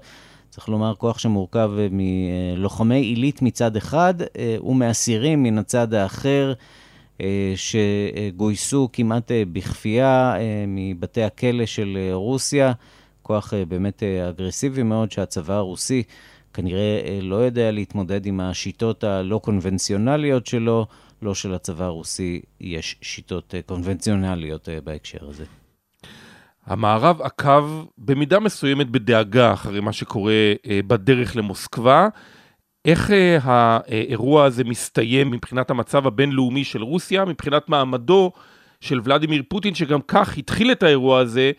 צריך 0.50 0.70
לומר, 0.70 0.94
כוח 0.96 1.18
שמורכב 1.18 1.72
מלוחמי 1.92 3.00
עילית 3.00 3.42
מצד 3.42 3.76
אחד 3.76 4.14
ומאסירים 4.64 5.44
מן 5.44 5.58
הצד 5.58 5.94
האחר. 5.94 6.54
אה, 7.22 7.54
שגויסו 7.56 8.90
כמעט 8.94 9.32
אה, 9.32 9.44
בכפייה 9.52 10.36
אה, 10.38 10.66
מבתי 10.68 11.24
הכלא 11.24 11.66
של 11.66 11.98
רוסיה, 12.14 12.74
כוח 13.22 13.54
באמת 13.68 14.04
אגרסיבי 14.04 14.84
מאוד 14.84 15.12
שהצבא 15.12 15.54
הרוסי 15.54 16.04
כנראה 16.54 17.20
לא 17.22 17.36
יודע 17.36 17.72
להתמודד 17.72 18.26
עם 18.26 18.40
השיטות 18.40 19.04
הלא 19.04 19.40
קונבנציונליות 19.44 20.46
שלו, 20.46 20.86
לא 21.22 21.36
שלצבא 21.36 21.86
הרוסי 21.86 22.42
יש 22.62 22.96
שיטות 23.02 23.54
קונבנציונליות 23.66 24.70
בהקשר 24.84 25.30
הזה. 25.30 25.46
המערב 26.66 27.22
עקב 27.22 27.70
במידה 27.98 28.40
מסוימת 28.40 28.90
בדאגה 28.90 29.54
אחרי 29.54 29.80
מה 29.80 29.94
שקורה 29.94 30.54
בדרך 30.88 31.36
למוסקבה. 31.36 32.08
איך 32.88 33.12
אה, 33.12 33.38
האירוע 33.42 34.46
הזה 34.46 34.64
מסתיים 34.64 35.32
מבחינת 35.32 35.70
המצב 35.70 36.08
הבינלאומי 36.08 36.64
של 36.64 36.84
רוסיה, 36.84 37.26
מבחינת 37.26 37.70
מעמדו 37.70 38.32
של 38.82 39.00
ולדימיר 39.04 39.44
פוטין, 39.48 39.76
שגם 39.76 40.00
כך 40.08 40.38
התחיל 40.38 40.72
את 40.72 40.84
האירוע 40.84 41.20
הזה 41.20 41.52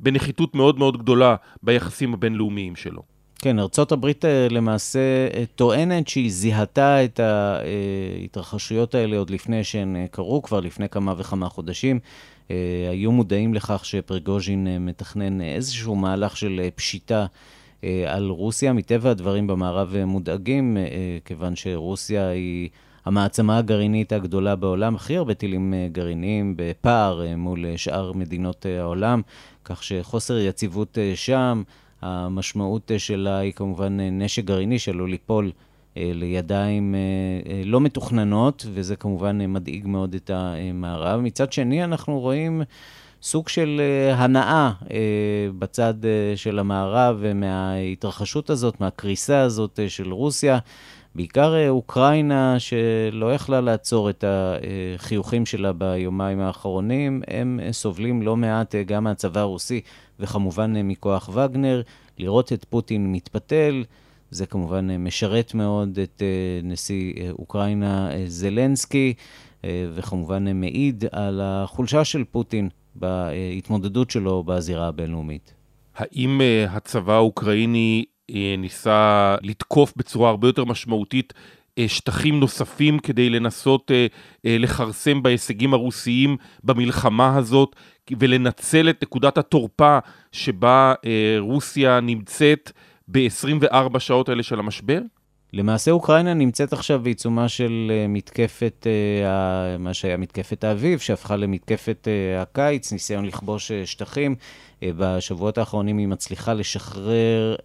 בנחיתות 0.00 0.54
מאוד 0.54 0.78
מאוד 0.78 0.98
גדולה 0.98 1.36
ביחסים 1.62 2.14
הבינלאומיים 2.14 2.76
שלו. 2.76 3.02
כן, 3.38 3.58
ארה"ב 3.58 4.06
אה, 4.24 4.46
למעשה 4.50 5.00
אה, 5.34 5.44
טוענת 5.54 6.08
שהיא 6.08 6.30
זיהתה 6.30 7.04
את 7.04 7.20
ההתרחשויות 7.20 8.94
האלה 8.94 9.18
עוד 9.18 9.30
לפני 9.30 9.64
שהן 9.64 10.06
קרו, 10.10 10.42
כבר 10.42 10.60
לפני 10.60 10.88
כמה 10.88 11.14
וכמה 11.18 11.48
חודשים. 11.48 11.98
היו 12.90 13.12
מודעים 13.12 13.54
לכך 13.54 13.84
שפריגוז'ין 13.84 14.86
מתכנן 14.86 15.40
איזשהו 15.40 15.96
מהלך 15.96 16.36
של 16.36 16.68
פשיטה 16.74 17.20
אה, 17.20 17.26
על 18.06 18.28
רוסיה. 18.28 18.72
מטבע 18.72 19.10
הדברים 19.10 19.46
במערב 19.46 19.94
מודאגים, 20.06 20.76
אה, 20.76 20.82
כיוון 21.24 21.56
שרוסיה 21.56 22.28
היא 22.28 22.68
המעצמה 23.04 23.58
הגרעינית 23.58 24.12
הגדולה 24.12 24.56
בעולם, 24.56 24.94
הכי 24.94 25.16
הרבה 25.16 25.34
טילים 25.34 25.74
אה, 25.74 25.88
גרעיניים 25.92 26.54
בפער 26.56 27.36
מול 27.36 27.76
שאר 27.76 28.12
מדינות 28.12 28.66
העולם, 28.80 29.22
כך 29.64 29.82
שחוסר 29.82 30.38
יציבות 30.38 30.98
שם, 31.14 31.62
המשמעות 32.02 32.90
שלה 32.98 33.38
היא 33.38 33.52
כמובן 33.52 34.00
נשק 34.00 34.44
גרעיני 34.44 34.78
שעלול 34.78 35.10
ליפול 35.10 35.50
לידיים 35.96 36.94
לא 37.64 37.80
מתוכננות, 37.80 38.66
וזה 38.72 38.96
כמובן 38.96 39.52
מדאיג 39.52 39.86
מאוד 39.86 40.14
את 40.14 40.30
המערב. 40.34 41.20
מצד 41.20 41.52
שני, 41.52 41.84
אנחנו 41.84 42.20
רואים... 42.20 42.62
סוג 43.22 43.48
של 43.48 43.80
uh, 43.80 44.14
הנאה 44.14 44.72
uh, 44.80 44.88
בצד 45.58 45.94
uh, 46.02 46.36
של 46.36 46.58
המערב 46.58 47.22
מההתרחשות 47.34 48.50
הזאת, 48.50 48.80
מהקריסה 48.80 49.40
הזאת 49.40 49.80
של 49.88 50.12
רוסיה. 50.12 50.58
בעיקר 51.14 51.68
אוקראינה, 51.68 52.56
שלא 52.58 53.34
יכלה 53.34 53.60
לעצור 53.60 54.10
את 54.10 54.24
החיוכים 54.28 55.46
שלה 55.46 55.72
ביומיים 55.72 56.40
האחרונים, 56.40 57.22
הם 57.28 57.60
סובלים 57.72 58.22
לא 58.22 58.36
מעט 58.36 58.74
גם 58.86 59.04
מהצבא 59.04 59.40
הרוסי 59.40 59.80
וכמובן 60.20 60.76
מכוח 60.76 61.30
וגנר. 61.34 61.82
לראות 62.18 62.52
את 62.52 62.64
פוטין 62.64 63.12
מתפתל, 63.12 63.84
זה 64.30 64.46
כמובן 64.46 64.96
משרת 64.96 65.54
מאוד 65.54 65.98
את 66.02 66.22
נשיא 66.62 67.12
אוקראינה 67.30 68.10
זלנסקי, 68.26 69.14
וכמובן 69.66 70.60
מעיד 70.60 71.04
על 71.12 71.40
החולשה 71.44 72.04
של 72.04 72.24
פוטין 72.24 72.68
בהתמודדות 72.94 74.10
שלו 74.10 74.42
בזירה 74.42 74.88
הבינלאומית. 74.88 75.54
האם 75.96 76.40
הצבא 76.68 77.12
האוקראיני 77.12 78.04
ניסה 78.58 79.34
לתקוף 79.42 79.92
בצורה 79.96 80.30
הרבה 80.30 80.48
יותר 80.48 80.64
משמעותית 80.64 81.32
שטחים 81.86 82.40
נוספים 82.40 82.98
כדי 82.98 83.30
לנסות 83.30 83.90
לכרסם 84.44 85.22
בהישגים 85.22 85.74
הרוסיים 85.74 86.36
במלחמה 86.64 87.36
הזאת 87.36 87.76
ולנצל 88.18 88.90
את 88.90 89.02
נקודת 89.02 89.38
התורפה 89.38 89.98
שבה 90.32 90.94
רוסיה 91.38 92.00
נמצאת 92.00 92.72
ב-24 93.08 93.98
שעות 93.98 94.28
האלה 94.28 94.42
של 94.42 94.58
המשבר? 94.58 95.00
למעשה 95.54 95.90
אוקראינה 95.90 96.34
נמצאת 96.34 96.72
עכשיו 96.72 97.00
בעיצומה 97.02 97.48
של 97.48 97.92
אה, 97.94 98.08
מתקפת, 98.08 98.86
אה, 98.86 99.78
מה 99.78 99.94
שהיה 99.94 100.16
מתקפת 100.16 100.64
האביב, 100.64 100.98
שהפכה 100.98 101.36
למתקפת 101.36 102.08
אה, 102.08 102.42
הקיץ, 102.42 102.92
ניסיון 102.92 103.24
לכבוש 103.24 103.72
שטחים. 103.72 104.34
בשבועות 104.84 105.58
האחרונים 105.58 105.98
היא 105.98 106.08
מצליחה 106.08 106.54
לשחרר 106.54 107.56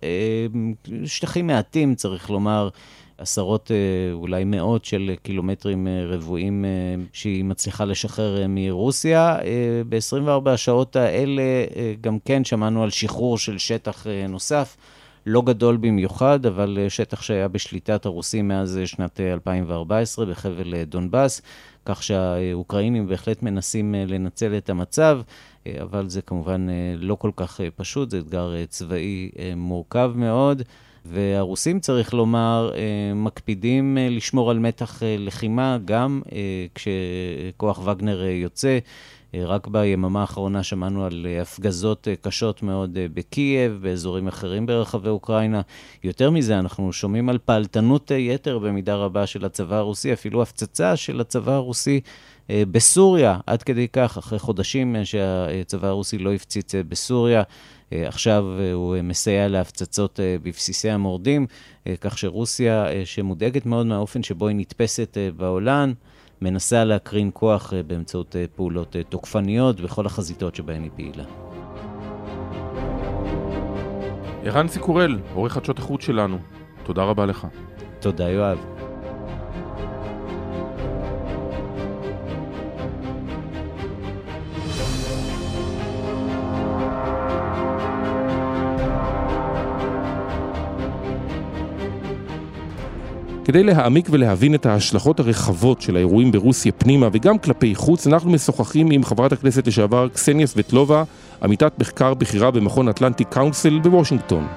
שטחים 1.05 1.47
מעטים, 1.47 1.95
צריך 1.95 2.29
לומר, 2.29 2.69
עשרות, 3.17 3.71
אולי 4.13 4.43
מאות 4.43 4.85
של 4.85 5.11
קילומטרים 5.23 5.87
רבועים 6.07 6.65
שהיא 7.13 7.43
מצליחה 7.43 7.85
לשחרר 7.85 8.45
מרוסיה. 8.49 9.37
ב-24 9.89 10.49
השעות 10.49 10.95
האלה 10.95 11.41
גם 12.01 12.17
כן 12.25 12.45
שמענו 12.45 12.83
על 12.83 12.89
שחרור 12.89 13.37
של 13.37 13.57
שטח 13.57 14.07
נוסף. 14.29 14.77
לא 15.27 15.41
גדול 15.41 15.77
במיוחד, 15.77 16.45
אבל 16.45 16.77
אה, 16.81 16.89
שטח 16.89 17.21
שהיה 17.21 17.47
בשליטת 17.47 18.05
הרוסים 18.05 18.47
מאז 18.47 18.77
אה, 18.77 18.87
שנת 18.87 19.19
2014 19.19 20.25
אה, 20.25 20.31
בחבל 20.31 20.83
דונבאס, 20.83 21.41
כך 21.85 22.03
שהאוקראינים 22.03 23.07
בהחלט 23.07 23.43
מנסים 23.43 23.95
לנצל 24.07 24.57
את 24.57 24.69
המצב, 24.69 25.19
אבל 25.81 26.09
זה 26.09 26.21
כמובן 26.21 26.67
לא 26.97 27.15
כל 27.15 27.31
כך 27.35 27.61
פשוט, 27.75 28.09
זה 28.09 28.19
אתגר 28.19 28.65
צבאי 28.65 29.29
מורכב 29.55 30.11
מאוד. 30.15 30.61
והרוסים, 31.05 31.79
צריך 31.79 32.13
לומר, 32.13 32.71
מקפידים 33.15 33.97
לשמור 34.01 34.51
על 34.51 34.59
מתח 34.59 35.01
לחימה 35.19 35.77
גם 35.85 36.21
כשכוח 36.75 37.87
וגנר 37.87 38.23
יוצא. 38.23 38.79
אה, 39.37 39.45
רק 39.45 39.67
ביממה 39.67 40.21
האחרונה 40.21 40.63
שמענו 40.63 41.05
על 41.05 41.27
אה, 41.29 41.41
הפגזות 41.41 42.07
אה, 42.07 42.15
קשות 42.15 42.63
מאוד 42.63 42.97
בקייב, 43.13 43.79
באזורים 43.81 44.27
אחרים 44.27 44.65
ברחבי 44.65 45.09
אוקראינה. 45.09 45.61
יותר 46.03 46.31
מזה, 46.31 46.59
אנחנו 46.59 46.93
שומעים 46.93 47.29
על 47.29 47.37
פעלתנות 47.45 48.11
יתר 48.11 48.59
במידה 48.59 48.95
רבה 48.95 49.25
של 49.25 49.45
הצבא 49.45 49.75
הרוסי, 49.75 50.13
אפילו 50.13 50.41
הפצצה 50.41 50.95
של 50.95 51.21
הצבא 51.21 51.51
הרוסי 51.51 52.01
בסוריה, 52.49 53.39
עד 53.45 53.63
כדי 53.63 53.87
כך, 53.93 54.17
אחרי 54.17 54.39
חודשים 54.39 54.95
שהצבא 55.03 55.87
הרוסי 55.87 56.17
לא 56.17 56.33
הפציץ 56.33 56.75
בסוריה. 56.75 57.43
עכשיו 57.91 58.45
הוא 58.73 58.95
מסייע 59.03 59.47
להפצצות 59.47 60.19
בבסיסי 60.43 60.89
המורדים, 60.89 61.47
כך 62.01 62.17
שרוסיה, 62.17 62.85
שמודאגת 63.05 63.65
מאוד 63.65 63.85
מהאופן 63.85 64.23
שבו 64.23 64.47
היא 64.47 64.55
נתפסת 64.55 65.17
בעולם, 65.37 65.93
מנסה 66.41 66.83
להקרין 66.83 67.29
כוח 67.33 67.73
אה, 67.73 67.83
באמצעות 67.83 68.35
אה, 68.35 68.45
פעולות 68.55 68.95
אה, 68.95 69.03
תוקפניות 69.03 69.79
בכל 69.79 70.05
החזיתות 70.05 70.55
שבהן 70.55 70.83
היא 70.83 70.91
פעילה. 70.95 71.23
ערן 74.43 74.67
סיקורל, 74.67 75.19
עורך 75.33 75.53
חדשות 75.53 75.79
החוץ 75.79 76.01
שלנו, 76.01 76.37
תודה 76.83 77.03
רבה 77.03 77.25
לך. 77.25 77.47
תודה, 77.99 78.29
יואב. 78.29 78.76
כדי 93.47 93.63
להעמיק 93.63 94.07
ולהבין 94.11 94.55
את 94.55 94.65
ההשלכות 94.65 95.19
הרחבות 95.19 95.81
של 95.81 95.95
האירועים 95.95 96.31
ברוסיה 96.31 96.71
פנימה 96.71 97.07
וגם 97.13 97.37
כלפי 97.37 97.75
חוץ, 97.75 98.07
אנחנו 98.07 98.31
משוחחים 98.31 98.91
עם 98.91 99.03
חברת 99.03 99.31
הכנסת 99.31 99.67
לשעבר 99.67 100.09
קסניה 100.09 100.47
סבטלובה, 100.47 101.03
עמיתת 101.43 101.71
מחקר 101.79 102.13
בכירה 102.13 102.51
במכון 102.51 102.89
אטלנטי 102.89 103.23
קאונסל 103.23 103.79
בוושינגטון. 103.79 104.47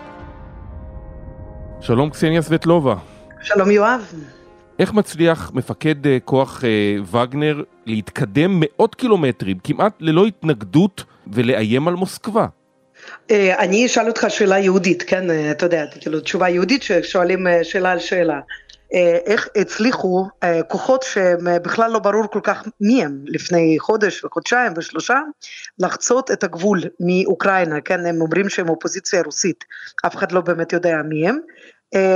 שלום 1.81 2.11
קסניה 2.11 2.43
סבטלובה. 2.43 2.95
שלום 3.43 3.71
יואב. 3.71 4.13
איך 4.79 4.93
מצליח 4.93 5.51
מפקד 5.55 6.07
אה, 6.07 6.19
כוח 6.25 6.65
אה, 6.65 7.21
וגנר 7.21 7.63
להתקדם 7.87 8.61
מאות 8.61 8.95
קילומטרים, 8.95 9.59
כמעט 9.65 9.93
ללא 10.01 10.27
התנגדות, 10.27 11.05
ולאיים 11.33 11.89
על 11.89 11.95
מוסקבה? 11.95 12.47
אה, 13.31 13.59
אני 13.59 13.87
אשאל 13.87 14.09
אותך 14.09 14.27
שאלה 14.29 14.59
יהודית, 14.59 15.03
כן, 15.03 15.51
אתה 15.51 15.67
יודע, 15.67 15.85
כאילו 16.01 16.21
תשובה 16.21 16.49
יהודית 16.49 16.83
ששואלים 16.83 17.47
שאלה 17.63 17.93
על 17.93 17.99
שאלה. 17.99 18.41
אה, 18.95 19.19
איך 19.25 19.49
הצליחו 19.57 20.29
אה, 20.43 20.63
כוחות 20.63 21.03
שהם 21.03 21.49
אה, 21.49 21.89
לא 21.89 21.99
ברור 21.99 22.27
כל 22.33 22.41
כך 22.43 22.69
מי 22.81 23.05
הם 23.05 23.25
לפני 23.27 23.77
חודש 23.81 24.25
וחודשיים 24.25 24.73
ושלושה 24.77 25.21
לחצות 25.79 26.31
את 26.31 26.45
הגבול 26.45 26.81
מאוקראינה, 27.01 27.81
כן, 27.81 28.07
הם 28.07 28.21
אומרים 28.21 28.49
שהם 28.49 28.69
אופוזיציה 28.69 29.23
רוסית, 29.23 29.65
אף 30.07 30.17
אחד 30.17 30.33
לא 30.33 30.41
באמת 30.41 30.73
יודע 30.73 30.97
מי 31.05 31.29
הם, 31.29 31.39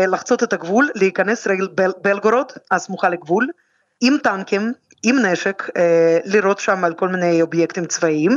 לחצות 0.09 0.43
את 0.43 0.53
הגבול, 0.53 0.91
להיכנס 0.95 1.47
בל, 1.75 1.93
בלגורוד, 2.03 2.53
הסמוכה 2.71 3.09
לגבול, 3.09 3.49
עם 4.01 4.17
טנקים, 4.23 4.73
עם 5.05 5.19
נשק, 5.19 5.71
אה, 5.77 6.19
לירות 6.25 6.59
שם 6.59 6.85
על 6.85 6.95
כל 6.95 7.09
מיני 7.09 7.43
אובייקטים 7.43 7.85
צבאיים, 7.85 8.31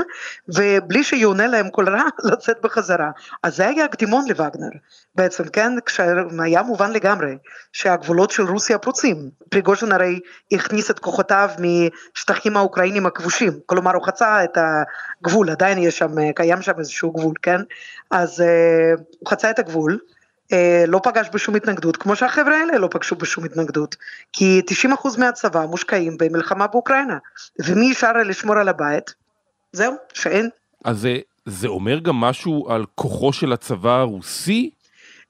ובלי 0.47 1.03
שיעונה 1.03 1.47
להם 1.47 1.69
כל 1.69 1.89
רע, 1.89 2.03
לצאת 2.32 2.58
בחזרה. 2.62 3.12
אז 3.43 3.56
זה 3.56 3.67
היה 3.67 3.88
קדימון 3.88 4.25
לווגנר, 4.27 4.69
בעצם, 5.15 5.43
כן? 5.43 5.71
כשהיה 5.86 6.62
מובן 6.63 6.91
לגמרי 6.91 7.38
שהגבולות 7.71 8.32
של 8.32 8.43
רוסיה 8.43 8.77
פרוצים. 8.77 9.30
פריגוז'ין 9.49 9.91
הרי 9.91 10.19
הכניס 10.51 10.91
את 10.91 10.99
כוחותיו 10.99 11.49
משטחים 12.15 12.58
האוקראינים 12.58 13.06
הכבושים, 13.06 13.53
כלומר 13.65 13.95
הוא 13.95 14.06
חצה 14.06 14.43
את 14.43 14.58
הגבול, 14.58 15.49
עדיין 15.49 15.77
יש 15.77 15.97
שם, 15.97 16.32
קיים 16.36 16.62
שם 16.62 16.80
איזשהו 16.80 17.12
גבול, 17.12 17.34
כן? 17.41 17.62
אז 18.12 18.41
אה, 18.41 18.93
הוא 19.19 19.30
חצה 19.30 19.49
את 19.49 19.60
הגבול. 19.60 19.97
אה, 20.53 20.83
לא 20.88 20.99
פגש 21.03 21.27
בשום 21.33 21.55
התנגדות, 21.55 21.97
כמו 21.97 22.15
שהחבר'ה 22.15 22.57
האלה 22.57 22.77
לא 22.77 22.88
פגשו 22.91 23.15
בשום 23.15 23.45
התנגדות, 23.45 23.95
כי 24.33 24.62
90% 24.86 25.19
מהצבא 25.19 25.65
מושקעים 25.65 26.17
במלחמה 26.17 26.67
באוקראינה, 26.67 27.17
ומי 27.60 27.91
אפשר 27.91 28.13
לשמור 28.13 28.57
על 28.57 28.69
הבית? 28.69 29.13
זהו, 29.71 29.93
שאין. 30.13 30.49
אז 30.86 30.99
זה, 30.99 31.17
זה 31.45 31.67
אומר 31.67 31.99
גם 31.99 32.15
משהו 32.15 32.67
על 32.69 32.86
כוחו 32.95 33.33
של 33.33 33.53
הצבא 33.53 33.99
הרוסי? 33.99 34.69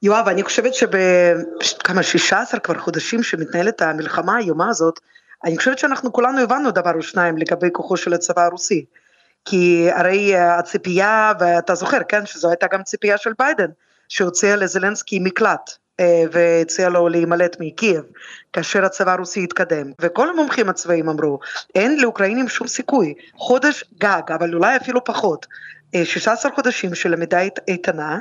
יואב, 0.02 0.28
אני 0.28 0.42
חושבת 0.42 0.74
שבכמה 0.74 2.02
16 2.02 2.60
כבר 2.60 2.78
חודשים 2.78 3.22
שמתנהלת 3.22 3.82
המלחמה 3.82 4.36
האיומה 4.36 4.68
הזאת, 4.68 5.00
אני 5.44 5.58
חושבת 5.58 5.78
שאנחנו 5.78 6.12
כולנו 6.12 6.40
הבנו 6.40 6.70
דבר 6.70 6.94
או 6.94 7.02
שניים 7.02 7.36
לגבי 7.36 7.68
כוחו 7.72 7.96
של 7.96 8.14
הצבא 8.14 8.44
הרוסי. 8.44 8.84
כי 9.44 9.88
הרי 9.92 10.36
הציפייה, 10.36 11.32
ואתה 11.40 11.74
זוכר, 11.74 11.98
כן, 12.08 12.26
שזו 12.26 12.48
הייתה 12.48 12.66
גם 12.66 12.82
ציפייה 12.82 13.18
של 13.18 13.32
ביידן, 13.38 13.70
שהוציאה 14.08 14.56
לזלנסקי 14.56 15.18
מקלט 15.18 15.70
אה, 16.00 16.24
והציע 16.32 16.88
לו 16.88 17.08
להימלט 17.08 17.56
מקייב 17.60 18.02
כאשר 18.52 18.84
הצבא 18.84 19.12
הרוסי 19.12 19.44
התקדם. 19.44 19.92
וכל 20.00 20.30
המומחים 20.30 20.68
הצבאיים 20.68 21.08
אמרו 21.08 21.38
אין 21.74 22.00
לאוקראינים 22.00 22.48
שום 22.48 22.66
סיכוי. 22.66 23.14
חודש 23.34 23.84
גג 24.00 24.22
אבל 24.34 24.54
אולי 24.54 24.76
אפילו 24.76 25.04
פחות. 25.04 25.46
16 26.04 26.50
אה, 26.50 26.56
חודשים 26.56 26.94
של 26.94 27.12
עמידה 27.12 27.38
איתנה 27.68 28.18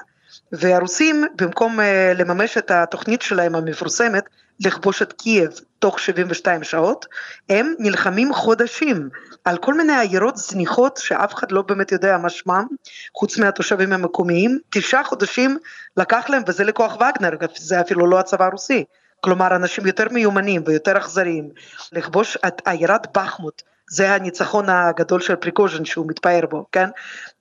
והרוסים 0.51 1.25
במקום 1.35 1.79
אה, 1.79 2.13
לממש 2.15 2.57
את 2.57 2.71
התוכנית 2.71 3.21
שלהם 3.21 3.55
המפורסמת 3.55 4.23
לכבוש 4.59 5.01
את 5.01 5.13
קייב 5.13 5.49
תוך 5.79 5.99
72 5.99 6.63
שעות, 6.63 7.05
הם 7.49 7.73
נלחמים 7.79 8.33
חודשים 8.33 9.09
על 9.47 9.57
כל 9.57 9.73
מיני 9.73 9.99
עיירות 9.99 10.37
זניחות 10.37 10.97
שאף 10.97 11.33
אחד 11.33 11.51
לא 11.51 11.61
באמת 11.61 11.91
יודע 11.91 12.17
מה 12.17 12.29
שמם, 12.29 12.65
חוץ 13.13 13.37
מהתושבים 13.37 13.93
המקומיים, 13.93 14.59
תשעה 14.69 15.03
חודשים 15.03 15.57
לקח 15.97 16.25
להם 16.29 16.43
וזה 16.47 16.63
לכוח 16.63 16.95
וגנר, 16.95 17.29
זה 17.55 17.81
אפילו 17.81 18.07
לא 18.07 18.19
הצבא 18.19 18.45
הרוסי, 18.45 18.83
כלומר 19.21 19.55
אנשים 19.55 19.85
יותר 19.85 20.07
מיומנים 20.11 20.63
ויותר 20.65 20.97
אכזריים, 20.97 21.49
לכבוש 21.91 22.37
את 22.47 22.61
עיירת 22.65 23.17
בחמוט 23.17 23.61
זה 23.89 24.13
הניצחון 24.13 24.69
הגדול 24.69 25.21
של 25.21 25.35
פריקוז'ן 25.35 25.85
שהוא 25.85 26.07
מתפאר 26.07 26.45
בו, 26.49 26.65
כן? 26.71 26.89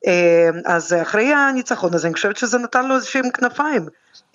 אה, 0.06 0.50
אז 0.64 0.92
אחרי 1.02 1.32
הניצחון 1.34 1.94
הזה 1.94 2.06
אני 2.06 2.14
חושבת 2.14 2.36
שזה 2.36 2.58
נתן 2.58 2.88
לו 2.88 2.94
איזשהם 2.94 3.30
כנפיים. 3.30 3.86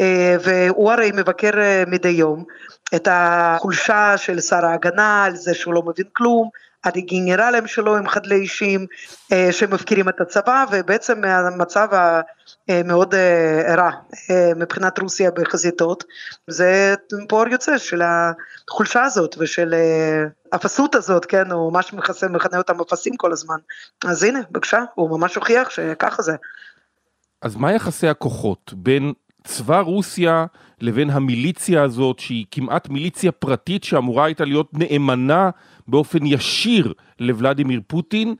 אה, 0.01 0.35
והוא 0.43 0.91
הרי 0.91 1.11
מבקר 1.13 1.59
אה, 1.59 1.83
מדי 1.87 2.09
יום 2.09 2.43
את 2.95 3.07
החולשה 3.11 4.17
של 4.17 4.41
שר 4.41 4.65
ההגנה, 4.65 5.23
על 5.23 5.35
זה 5.35 5.53
שהוא 5.53 5.73
לא 5.73 5.81
מבין 5.81 6.05
כלום, 6.13 6.49
הגנרלים 6.83 7.67
שלו 7.67 7.97
הם 7.97 8.07
חדלי 8.07 8.35
אישים 8.35 8.85
שמפקירים 9.51 10.09
את 10.09 10.21
הצבא 10.21 10.65
ובעצם 10.71 11.23
המצב 11.23 11.87
המאוד 12.67 13.15
רע 13.77 13.91
מבחינת 14.55 14.99
רוסיה 14.99 15.31
בחזיתות 15.31 16.03
זה 16.47 16.95
פועל 17.29 17.51
יוצא 17.51 17.77
של 17.77 18.01
החולשה 18.01 19.03
הזאת 19.03 19.35
ושל 19.39 19.73
האפסות 20.51 20.95
הזאת, 20.95 21.25
כן, 21.25 21.51
הוא 21.51 21.73
ממש 21.73 21.93
מכנה 22.29 22.57
אותם 22.57 22.79
אפסים 22.81 23.17
כל 23.17 23.31
הזמן. 23.31 23.55
אז 24.05 24.23
הנה, 24.23 24.39
בבקשה, 24.51 24.79
הוא 24.95 25.19
ממש 25.19 25.35
הוכיח 25.35 25.69
שככה 25.69 26.21
זה. 26.21 26.35
אז 27.41 27.55
מה 27.55 27.73
יחסי 27.73 28.07
הכוחות 28.07 28.73
בין 28.75 29.13
צבא 29.43 29.79
רוסיה 29.79 30.45
לבין 30.81 31.09
המיליציה 31.09 31.83
הזאת, 31.83 32.19
שהיא 32.19 32.45
כמעט 32.51 32.89
מיליציה 32.89 33.31
פרטית 33.31 33.83
שאמורה 33.83 34.25
הייתה 34.25 34.45
להיות 34.45 34.69
נאמנה 34.73 35.49
באופן 35.91 36.25
ישיר 36.25 36.93
לוולדימיר 37.19 37.81
פוטין? 37.87 38.35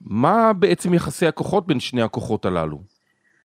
מה 0.00 0.52
בעצם 0.52 0.94
יחסי 0.94 1.26
הכוחות 1.26 1.66
בין 1.66 1.80
שני 1.80 2.02
הכוחות 2.02 2.44
הללו? 2.44 2.80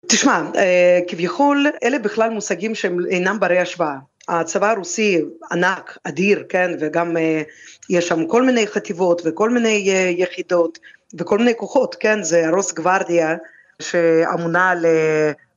תשמע, 0.07 0.41
אה, 0.55 0.99
כביכול 1.07 1.67
אלה 1.83 1.99
בכלל 1.99 2.29
מושגים 2.29 2.75
שהם 2.75 2.97
אינם 3.09 3.39
ברי 3.39 3.59
השוואה. 3.59 3.95
הצבא 4.27 4.71
הרוסי 4.71 5.21
ענק, 5.51 5.97
אדיר, 6.03 6.43
כן, 6.49 6.71
וגם 6.79 7.17
אה, 7.17 7.41
יש 7.89 8.07
שם 8.07 8.27
כל 8.27 8.43
מיני 8.45 8.67
חטיבות 8.67 9.21
וכל 9.25 9.49
מיני 9.49 9.89
אה, 9.89 10.11
יחידות 10.17 10.79
וכל 11.17 11.37
מיני 11.37 11.53
כוחות, 11.57 11.95
כן, 11.99 12.23
זה 12.23 12.49
רוס 12.49 12.73
גוורדיה 12.73 13.35
שאמונה 13.81 14.69
על 14.69 14.85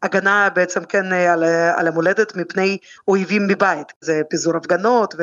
הגנה 0.03 0.49
בעצם 0.55 0.85
כן 0.85 1.13
על, 1.13 1.45
על 1.77 1.89
המולדת 1.89 2.37
מפני 2.37 2.79
אויבים 3.09 3.47
מבית, 3.47 3.93
זה 4.01 4.23
פיזור 4.31 4.57
הפגנות, 4.57 5.15
ו... 5.19 5.23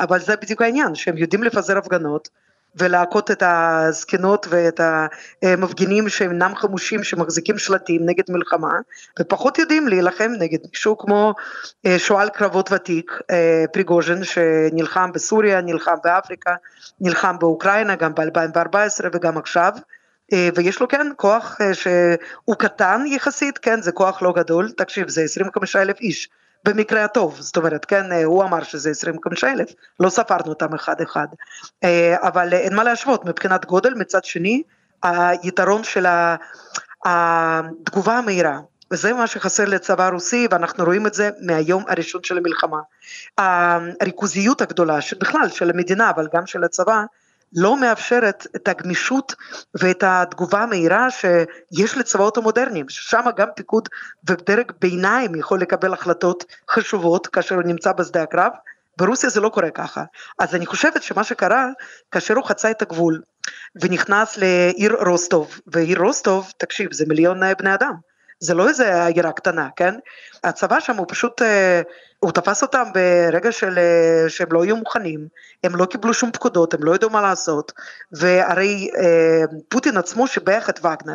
אבל 0.00 0.20
זה 0.20 0.36
בדיוק 0.36 0.62
העניין, 0.62 0.94
שהם 0.94 1.16
יודעים 1.16 1.42
לפזר 1.42 1.78
הפגנות 1.78 2.28
ולהכות 2.76 3.30
את 3.30 3.42
הזקנות 3.46 4.46
ואת 4.50 4.80
המפגינים 5.42 6.08
שאינם 6.08 6.54
חמושים 6.56 7.04
שמחזיקים 7.04 7.58
שלטים 7.58 8.02
נגד 8.06 8.24
מלחמה 8.28 8.72
ופחות 9.20 9.58
יודעים 9.58 9.88
להילחם 9.88 10.32
נגד 10.38 10.58
מישהו 10.70 10.98
כמו 10.98 11.34
אה, 11.86 11.98
שועל 11.98 12.28
קרבות 12.28 12.72
ותיק 12.72 13.20
אה, 13.30 13.64
פריגוז'ין 13.72 14.24
שנלחם 14.24 15.12
בסוריה, 15.12 15.60
נלחם 15.60 15.96
באפריקה, 16.04 16.54
נלחם 17.00 17.38
באוקראינה 17.38 17.96
גם 17.96 18.14
ב-2014 18.14 19.06
וגם 19.12 19.38
עכשיו. 19.38 19.72
אה, 19.76 19.99
ויש 20.54 20.80
לו 20.80 20.88
כן 20.88 21.06
כוח 21.16 21.58
שהוא 21.72 22.56
קטן 22.58 23.04
יחסית, 23.06 23.58
כן 23.58 23.82
זה 23.82 23.92
כוח 23.92 24.22
לא 24.22 24.32
גדול, 24.36 24.70
תקשיב 24.76 25.08
זה 25.08 25.22
25 25.22 25.76
אלף 25.76 26.00
איש 26.00 26.28
במקרה 26.64 27.04
הטוב, 27.04 27.40
זאת 27.40 27.56
אומרת, 27.56 27.84
כן, 27.84 28.12
אה, 28.12 28.24
הוא 28.24 28.44
אמר 28.44 28.62
שזה 28.62 28.90
25 28.90 29.44
אלף, 29.44 29.72
לא 30.00 30.08
ספרנו 30.08 30.48
אותם 30.48 30.74
אחד 30.74 31.00
אחד, 31.00 31.26
אה, 31.84 32.16
אבל 32.22 32.52
אין 32.52 32.74
מה 32.74 32.84
להשוות 32.84 33.24
מבחינת 33.24 33.64
גודל, 33.64 33.94
מצד 33.94 34.24
שני, 34.24 34.62
היתרון 35.02 35.84
של 35.84 36.06
התגובה 37.04 38.18
המהירה, 38.18 38.58
וזה 38.90 39.12
מה 39.12 39.26
שחסר 39.26 39.64
לצבא 39.64 40.06
הרוסי 40.06 40.48
ואנחנו 40.50 40.84
רואים 40.84 41.06
את 41.06 41.14
זה 41.14 41.30
מהיום 41.40 41.84
הראשון 41.88 42.22
של 42.22 42.38
המלחמה. 42.38 42.78
הריכוזיות 44.00 44.60
הגדולה 44.60 44.98
בכלל 45.20 45.48
של 45.48 45.70
המדינה 45.70 46.10
אבל 46.10 46.28
גם 46.34 46.46
של 46.46 46.64
הצבא 46.64 47.04
לא 47.52 47.80
מאפשרת 47.80 48.46
את 48.56 48.68
הגמישות 48.68 49.34
ואת 49.74 50.04
התגובה 50.06 50.62
המהירה 50.62 51.10
שיש 51.10 51.96
לצבאות 51.96 52.36
המודרניים, 52.36 52.88
ששם 52.88 53.20
גם 53.36 53.48
פיקוד 53.56 53.88
ודרג 54.28 54.72
ביניים 54.80 55.34
יכול 55.34 55.60
לקבל 55.60 55.92
החלטות 55.92 56.44
חשובות 56.70 57.26
כאשר 57.26 57.54
הוא 57.54 57.62
נמצא 57.62 57.92
בשדה 57.92 58.22
הקרב, 58.22 58.52
ברוסיה 58.96 59.30
זה 59.30 59.40
לא 59.40 59.48
קורה 59.48 59.70
ככה. 59.70 60.04
אז 60.38 60.54
אני 60.54 60.66
חושבת 60.66 61.02
שמה 61.02 61.24
שקרה, 61.24 61.68
כאשר 62.10 62.34
הוא 62.34 62.44
חצה 62.44 62.70
את 62.70 62.82
הגבול 62.82 63.22
ונכנס 63.82 64.36
לעיר 64.36 64.96
רוסטוב, 65.06 65.60
ועיר 65.66 65.98
רוסטוב, 66.00 66.52
תקשיב, 66.56 66.92
זה 66.92 67.04
מיליון 67.08 67.40
בני 67.58 67.74
אדם. 67.74 68.09
זה 68.40 68.54
לא 68.54 68.68
איזה 68.68 69.06
עיירה 69.06 69.32
קטנה, 69.32 69.68
כן? 69.76 69.94
הצבא 70.44 70.80
שם 70.80 70.96
הוא 70.96 71.06
פשוט, 71.08 71.42
אה, 71.42 71.82
הוא 72.20 72.32
תפס 72.32 72.62
אותם 72.62 72.84
ברגע 72.94 73.52
של, 73.52 73.78
אה, 73.78 74.28
שהם 74.28 74.48
לא 74.50 74.62
היו 74.62 74.76
מוכנים, 74.76 75.26
הם 75.64 75.76
לא 75.76 75.84
קיבלו 75.84 76.14
שום 76.14 76.30
פקודות, 76.32 76.74
הם 76.74 76.84
לא 76.84 76.94
ידעו 76.94 77.10
מה 77.10 77.22
לעשות, 77.22 77.72
והרי 78.12 78.90
אה, 78.98 79.44
פוטין 79.68 79.96
עצמו 79.96 80.26
שיבח 80.26 80.70
את 80.70 80.78
וגנר, 80.78 81.14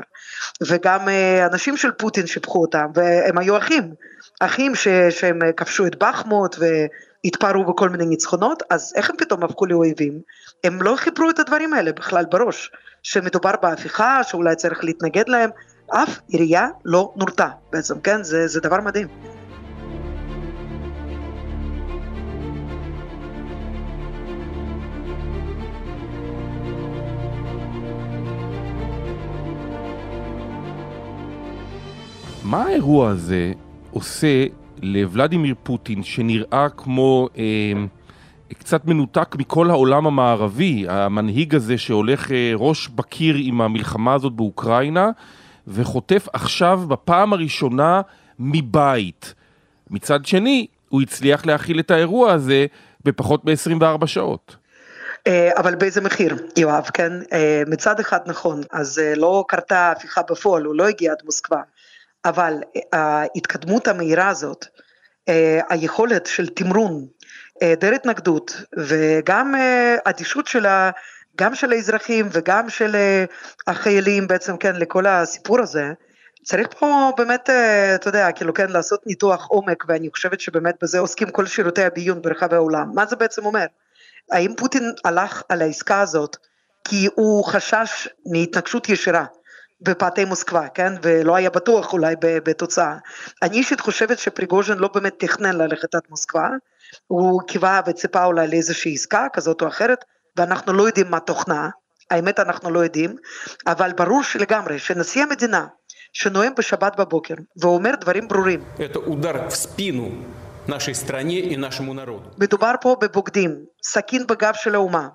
וגם 0.68 1.08
אנשים 1.52 1.78
של 1.78 1.92
פוטין 1.92 2.28
שיבחו 2.28 2.62
אותם, 2.62 2.86
והם 2.96 3.38
היו 3.38 3.58
אחים, 3.58 3.94
אחים 4.40 4.76
ש, 4.76 4.88
שהם 5.10 5.40
כבשו 5.58 5.88
את 5.88 5.96
בחמוט 5.96 6.56
והתפארו 6.60 7.66
בכל 7.66 7.90
מיני 7.90 8.06
ניצחונות, 8.06 8.64
אז 8.70 8.94
איך 8.96 9.10
הם 9.10 9.18
פתאום 9.18 9.44
הפכו 9.44 9.66
לאויבים? 9.66 10.20
הם 10.64 10.82
לא 10.82 10.96
חיברו 10.96 11.30
את 11.30 11.40
הדברים 11.40 11.74
האלה 11.74 11.92
בכלל 11.92 12.26
בראש, 12.26 12.72
שמדובר 13.04 13.52
בהפיכה, 13.62 14.24
שאולי 14.24 14.56
צריך 14.56 14.84
להתנגד 14.84 15.30
להם, 15.30 15.50
אף 15.88 16.20
עירייה 16.28 16.68
לא 16.86 17.14
נורתה 17.16 17.48
בעצם, 17.72 18.00
כן? 18.00 18.24
זה, 18.24 18.48
זה 18.48 18.60
דבר 18.60 18.82
מדהים. 18.82 19.08
מה 32.44 32.64
האירוע 32.64 33.10
הזה 33.10 33.52
עושה 33.92 34.46
לוולדימיר 34.82 35.56
פוטין, 35.64 36.04
שנראה 36.04 36.70
כמו 36.78 37.30
אה, 37.38 37.44
קצת 38.54 38.86
מנותק 38.86 39.36
מכל 39.40 39.70
העולם 39.70 40.08
המערבי, 40.08 40.86
המנהיג 40.90 41.56
הזה 41.56 41.78
שהולך 41.78 42.32
אה, 42.32 42.52
ראש 42.56 42.88
בקיר 42.88 43.36
עם 43.40 43.62
המלחמה 43.62 44.14
הזאת 44.14 44.34
באוקראינה, 44.34 45.10
וחוטף 45.68 46.28
עכשיו 46.34 46.82
בפעם 46.88 47.34
הראשונה 47.34 48.02
מבית. 48.40 49.34
מצד 49.90 50.26
שני, 50.26 50.68
הוא 50.90 51.02
הצליח 51.02 51.46
להכיל 51.46 51.80
את 51.80 51.92
האירוע 51.92 52.34
הזה 52.34 52.66
בפחות 53.04 53.46
מ-24 53.46 54.08
שעות. 54.08 54.56
אה, 55.28 55.50
אבל 55.58 55.76
באיזה 55.76 56.02
מחיר, 56.02 56.36
יואב, 56.58 56.90
כן? 56.94 57.12
אה, 57.34 57.64
מצד 57.68 58.00
אחד 58.00 58.20
נכון, 58.26 58.62
אז 58.72 59.00
אה, 59.00 59.16
לא 59.16 59.46
קרתה 59.48 59.92
הפיכה 59.92 60.22
בפועל, 60.30 60.64
הוא 60.64 60.76
לא 60.76 60.88
הגיע 60.88 61.12
עד 61.12 61.18
מוסקבה, 61.26 61.62
אבל 62.26 62.54
ההתקדמות 62.94 63.88
המהירה 63.88 64.28
הזאת, 64.28 64.66
היכולת 65.70 66.26
של 66.26 66.48
תמרון, 66.48 67.06
היעדר 67.62 67.94
התנגדות 67.94 68.62
וגם 68.78 69.56
אדישות 70.06 70.48
של 70.48 70.66
גם 71.36 71.56
של 71.56 71.72
האזרחים 71.72 72.28
וגם 72.32 72.70
של 72.70 72.96
אה, 72.96 73.26
החיילים 73.68 74.28
בעצם, 74.28 74.58
כן, 74.58 74.76
לכל 74.76 75.06
הסיפור 75.06 75.62
הזה, 75.62 75.92
צריך 76.44 76.68
פה 76.80 77.12
באמת, 77.18 77.50
אה, 77.50 77.96
אתה 77.96 78.10
יודע, 78.10 78.32
כאילו 78.32 78.54
כן, 78.54 78.70
לעשות 78.70 79.08
ניתוח 79.08 79.48
עומק, 79.48 79.84
ואני 79.88 80.10
חושבת 80.10 80.40
שבאמת 80.40 80.76
בזה 80.82 81.00
עוסקים 81.00 81.30
כל 81.30 81.46
שירותי 81.46 81.84
הביון 81.84 82.22
ברחבי 82.22 82.56
העולם. 82.56 82.92
מה 82.94 83.06
זה 83.06 83.16
בעצם 83.16 83.46
אומר? 83.46 83.66
האם 84.32 84.54
פוטין 84.58 84.92
הלך 85.06 85.44
על 85.50 85.62
העסקה 85.62 86.02
הזאת 86.02 86.38
כי 86.88 87.08
הוא 87.16 87.46
חשש 87.46 88.08
מהתנגשות 88.26 88.90
ישירה 88.90 89.26
בפאתי 89.82 90.26
מוסקבה, 90.26 90.68
כן? 90.68 90.94
ולא 91.02 91.36
היה 91.36 91.50
בטוח 91.50 91.94
אולי 91.94 92.16
בתוצאה. 92.22 92.98
אני 93.42 93.58
אישית 93.58 93.80
חושבת 93.80 94.20
שפריגוז'ין 94.20 94.78
לא 94.78 94.90
באמת 94.94 95.14
תכנן 95.18 95.58
ללכת 95.58 95.96
עד 95.96 96.02
מוסקבה, 96.10 96.50
הוא 97.08 97.42
קיווה 97.48 97.82
וציפה 97.88 98.26
אולי 98.26 98.48
לאיזושהי 98.48 98.94
עסקה 98.94 99.28
כזאת 99.34 99.62
או 99.62 99.68
אחרת, 99.68 100.06
ואנחנו 100.38 100.74
לא 100.74 100.84
יודעים 100.84 101.12
מה 101.12 101.20
תוכנה, 101.20 101.70
האמת 102.12 102.40
אנחנו 102.40 102.72
לא 102.72 102.80
יודעים, 102.80 103.16
אבל 103.68 103.92
ברור 103.94 104.24
שלגמרי 104.24 104.80
שנשיא 104.80 105.24
המדינה 105.24 105.68
שנואם 106.14 106.52
בשבת 106.58 106.96
בבוקר 107.00 107.36
ואומר 107.62 107.92
דברים 108.02 108.28
ברורים. 108.28 108.64
מדובר 112.38 112.72
פה 112.82 112.96
בבוגדים, 113.02 113.56
סכין 113.84 114.28
בגב 114.28 114.54
של 114.54 114.76
האומה. 114.76 115.08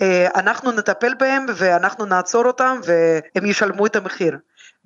אה, 0.00 0.28
אנחנו 0.34 0.72
נטפל 0.72 1.14
בהם 1.14 1.46
ואנחנו 1.56 2.04
נעצור 2.04 2.44
אותם 2.44 2.80
והם 2.84 3.46
ישלמו 3.46 3.86
את 3.86 3.96
המחיר. 3.96 4.36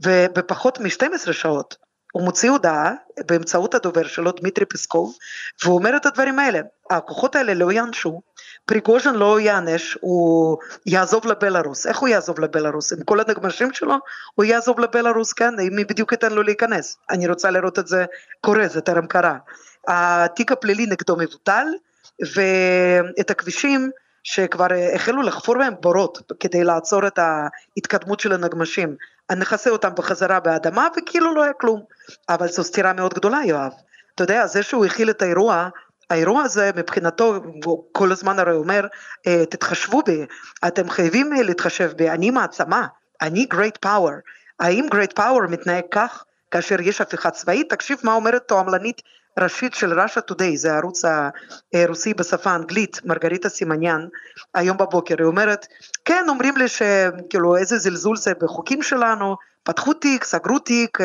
ובפחות 0.04 0.80
מ-12 0.80 1.32
שעות 1.32 1.76
הוא 2.12 2.22
מוציא 2.22 2.50
הודעה 2.50 2.92
באמצעות 3.26 3.74
הדובר 3.74 4.06
שלו, 4.06 4.32
דמיטרי 4.32 4.64
פסקוב, 4.64 5.16
והוא 5.64 5.78
אומר 5.78 5.96
את 5.96 6.06
הדברים 6.06 6.38
האלה, 6.38 6.60
הכוחות 6.90 7.36
האלה 7.36 7.54
לא 7.54 7.72
יענשו, 7.72 8.20
פריגוז'ן 8.66 9.14
לא 9.14 9.40
יענש, 9.40 9.98
הוא 10.00 10.58
יעזוב 10.86 11.26
לבלארוס, 11.26 11.86
איך 11.86 11.98
הוא 11.98 12.08
יעזוב 12.08 12.40
לבלארוס? 12.40 12.92
עם 12.92 13.02
כל 13.04 13.20
הנגמ"שים 13.20 13.72
שלו, 13.72 13.94
הוא 14.34 14.44
יעזוב 14.44 14.80
לבלארוס, 14.80 15.32
כן, 15.32 15.54
מי 15.72 15.84
בדיוק 15.84 16.12
ייתן 16.12 16.32
לו 16.32 16.42
להיכנס, 16.42 16.96
אני 17.10 17.28
רוצה 17.28 17.50
לראות 17.50 17.78
את 17.78 17.86
זה 17.86 18.04
קורה, 18.40 18.68
זה 18.68 18.80
טרם 18.80 19.06
קרה. 19.06 19.36
התיק 19.88 20.52
הפלילי 20.52 20.86
נגדו 20.86 21.16
מבוטל, 21.16 21.66
ואת 22.34 23.30
הכבישים 23.30 23.90
שכבר 24.22 24.66
החלו 24.94 25.22
לחפור 25.22 25.58
בהם 25.58 25.74
בורות 25.80 26.32
כדי 26.40 26.64
לעצור 26.64 27.06
את 27.06 27.18
ההתקדמות 27.18 28.20
של 28.20 28.32
הנגמשים. 28.32 28.96
נכסה 29.32 29.70
אותם 29.70 29.90
בחזרה 29.96 30.40
באדמה 30.40 30.88
וכאילו 30.96 31.34
לא 31.34 31.42
היה 31.42 31.52
כלום. 31.52 31.82
אבל 32.28 32.48
זו 32.48 32.64
סתירה 32.64 32.92
מאוד 32.92 33.14
גדולה 33.14 33.40
יואב. 33.44 33.72
אתה 34.14 34.22
יודע, 34.22 34.46
זה 34.46 34.62
שהוא 34.62 34.84
הכיל 34.84 35.10
את 35.10 35.22
האירוע, 35.22 35.68
האירוע 36.10 36.42
הזה 36.42 36.70
מבחינתו, 36.76 37.40
הוא 37.64 37.84
כל 37.92 38.12
הזמן 38.12 38.38
הרי 38.38 38.52
אומר, 38.52 38.86
אה, 39.26 39.46
תתחשבו 39.46 40.02
בי, 40.02 40.26
אתם 40.66 40.90
חייבים 40.90 41.32
להתחשב 41.32 41.92
בי, 41.96 42.10
אני 42.10 42.30
מעצמה, 42.30 42.86
אני 43.22 43.46
great 43.54 43.86
power. 43.86 44.12
האם 44.60 44.86
great 44.92 45.18
power 45.18 45.50
מתנהג 45.50 45.84
כך 45.90 46.24
כאשר 46.50 46.80
יש 46.80 47.00
הפיכה 47.00 47.30
צבאית? 47.30 47.70
תקשיב 47.70 47.98
מה 48.02 48.14
אומרת 48.14 48.42
תועמלנית 48.48 49.02
ראשית 49.38 49.74
של 49.74 50.00
ראשה 50.00 50.20
טודיי, 50.20 50.56
זה 50.56 50.72
הערוץ 50.72 51.02
הרוסי 51.74 52.14
בשפה 52.14 52.50
האנגלית, 52.50 53.00
מרגריטה 53.04 53.48
סימניאן, 53.48 54.06
היום 54.54 54.76
בבוקר, 54.76 55.14
היא 55.18 55.26
אומרת, 55.26 55.66
כן, 56.04 56.24
אומרים 56.28 56.56
לי 56.56 56.68
שכאילו 56.68 57.56
איזה 57.56 57.78
זלזול 57.78 58.16
זה 58.16 58.32
בחוקים 58.40 58.82
שלנו, 58.82 59.36
פתחו 59.62 59.94
תיק, 59.94 60.24
סגרו 60.24 60.58
תיק, 60.58 60.98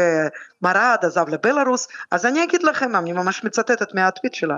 מרד 0.61 0.97
עזב 1.01 1.29
לבלארוס, 1.29 1.87
אז 2.11 2.25
אני 2.25 2.43
אגיד 2.43 2.63
לכם, 2.63 2.95
אני 2.95 3.13
ממש 3.13 3.43
מצטטת 3.43 3.93
מהטוויט 3.93 4.33
שלה, 4.33 4.57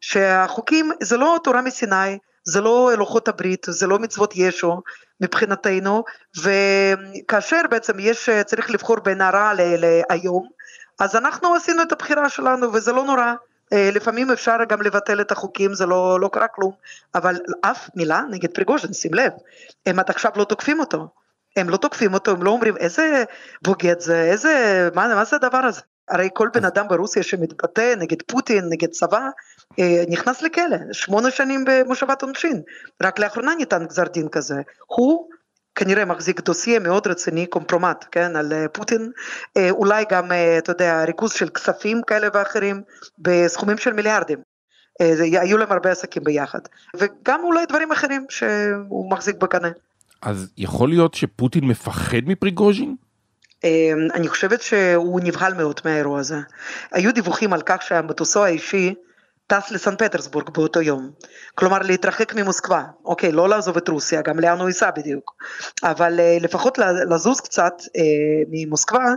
שהחוקים 0.00 0.90
זה 1.02 1.16
לא 1.16 1.38
תורה 1.44 1.62
מסיני, 1.62 2.18
זה 2.44 2.60
לא 2.60 2.92
לוחות 2.98 3.28
הברית, 3.28 3.66
זה 3.70 3.86
לא 3.86 3.98
מצוות 3.98 4.32
ישו 4.36 4.82
מבחינתנו, 5.20 6.04
וכאשר 6.42 7.60
בעצם 7.70 7.92
יש, 7.98 8.28
צריך 8.46 8.70
לבחור 8.70 9.00
בין 9.00 9.20
הרע 9.20 9.52
להיום, 9.56 10.48
אז 11.00 11.16
אנחנו 11.16 11.54
עשינו 11.54 11.82
את 11.82 11.92
הבחירה 11.92 12.28
שלנו 12.28 12.72
וזה 12.72 12.92
לא 12.92 13.04
נורא. 13.04 13.34
לפעמים 13.72 14.30
אפשר 14.30 14.56
גם 14.68 14.82
לבטל 14.82 15.20
את 15.20 15.32
החוקים, 15.32 15.74
זה 15.74 15.86
לא, 15.86 16.20
לא 16.20 16.28
קרה 16.32 16.48
כלום, 16.48 16.72
אבל 17.14 17.36
אף 17.60 17.90
מילה 17.94 18.22
נגד 18.30 18.50
פריגוז'ין, 18.54 18.92
שים 18.92 19.14
לב, 19.14 19.32
הם 19.86 19.98
עד 19.98 20.10
עכשיו 20.10 20.32
לא 20.36 20.44
תוקפים 20.44 20.80
אותו. 20.80 21.08
הם 21.56 21.70
לא 21.70 21.76
תוקפים 21.76 22.14
אותו, 22.14 22.30
הם 22.30 22.42
לא 22.42 22.50
אומרים 22.50 22.76
איזה 22.76 23.24
בוגד 23.62 24.00
זה, 24.00 24.22
איזה, 24.22 24.88
מה, 24.94 25.14
מה 25.14 25.24
זה 25.24 25.36
הדבר 25.36 25.58
הזה? 25.58 25.80
הרי 26.08 26.28
כל 26.34 26.48
בן 26.54 26.64
אדם 26.64 26.88
ברוסיה 26.88 27.22
שמתבטא 27.22 27.94
נגד 27.98 28.22
פוטין, 28.22 28.64
נגד 28.68 28.88
צבא, 28.88 29.28
נכנס 30.08 30.42
לכלא, 30.42 30.76
שמונה 30.92 31.30
שנים 31.30 31.64
במושבת 31.66 32.22
עונשין. 32.22 32.62
רק 33.02 33.18
לאחרונה 33.18 33.54
ניתן 33.54 33.86
גזר 33.86 34.04
דין 34.04 34.28
כזה. 34.28 34.54
הוא 34.86 35.28
כנראה 35.76 36.04
מחזיק 36.04 36.40
דוסיה 36.40 36.78
מאוד 36.78 37.06
רציני, 37.06 37.46
קומפרומט, 37.46 38.04
כן, 38.12 38.36
על 38.36 38.52
פוטין, 38.72 39.10
אולי 39.70 40.04
גם, 40.10 40.32
אתה 40.58 40.72
יודע, 40.72 41.04
ריכוז 41.04 41.32
של 41.32 41.48
כספים 41.48 42.02
כאלה 42.06 42.28
ואחרים 42.34 42.82
בסכומים 43.18 43.78
של 43.78 43.92
מיליארדים. 43.92 44.38
היו 45.20 45.58
להם 45.58 45.72
הרבה 45.72 45.90
עסקים 45.90 46.24
ביחד, 46.24 46.58
וגם 46.96 47.40
אולי 47.44 47.66
דברים 47.66 47.92
אחרים 47.92 48.26
שהוא 48.28 49.10
מחזיק 49.10 49.36
בקנה. 49.36 49.68
אז 50.22 50.48
יכול 50.58 50.88
להיות 50.88 51.14
שפוטין 51.14 51.64
מפחד 51.64 52.20
מפריגוז'ין? 52.26 52.96
אני 54.14 54.28
חושבת 54.28 54.62
שהוא 54.62 55.20
נבהל 55.22 55.54
מאוד 55.54 55.80
מהאירוע 55.84 56.20
הזה. 56.20 56.36
היו 56.92 57.14
דיווחים 57.14 57.52
על 57.52 57.62
כך 57.66 57.82
שהמטוסו 57.82 58.44
האישי 58.44 58.94
טס 59.46 59.70
לסן 59.70 59.96
פטרסבורג 59.96 60.50
באותו 60.50 60.82
יום. 60.82 61.10
כלומר 61.54 61.78
להתרחק 61.78 62.34
ממוסקבה, 62.34 62.82
אוקיי, 63.04 63.32
לא 63.32 63.48
לעזוב 63.48 63.76
את 63.76 63.88
רוסיה, 63.88 64.22
גם 64.22 64.40
לאן 64.40 64.58
הוא 64.58 64.68
ייסע 64.68 64.90
בדיוק, 64.90 65.34
אבל 65.82 66.20
לפחות 66.40 66.78
לזוז 67.10 67.40
קצת 67.40 67.74
ממוסקבה, 68.50 69.14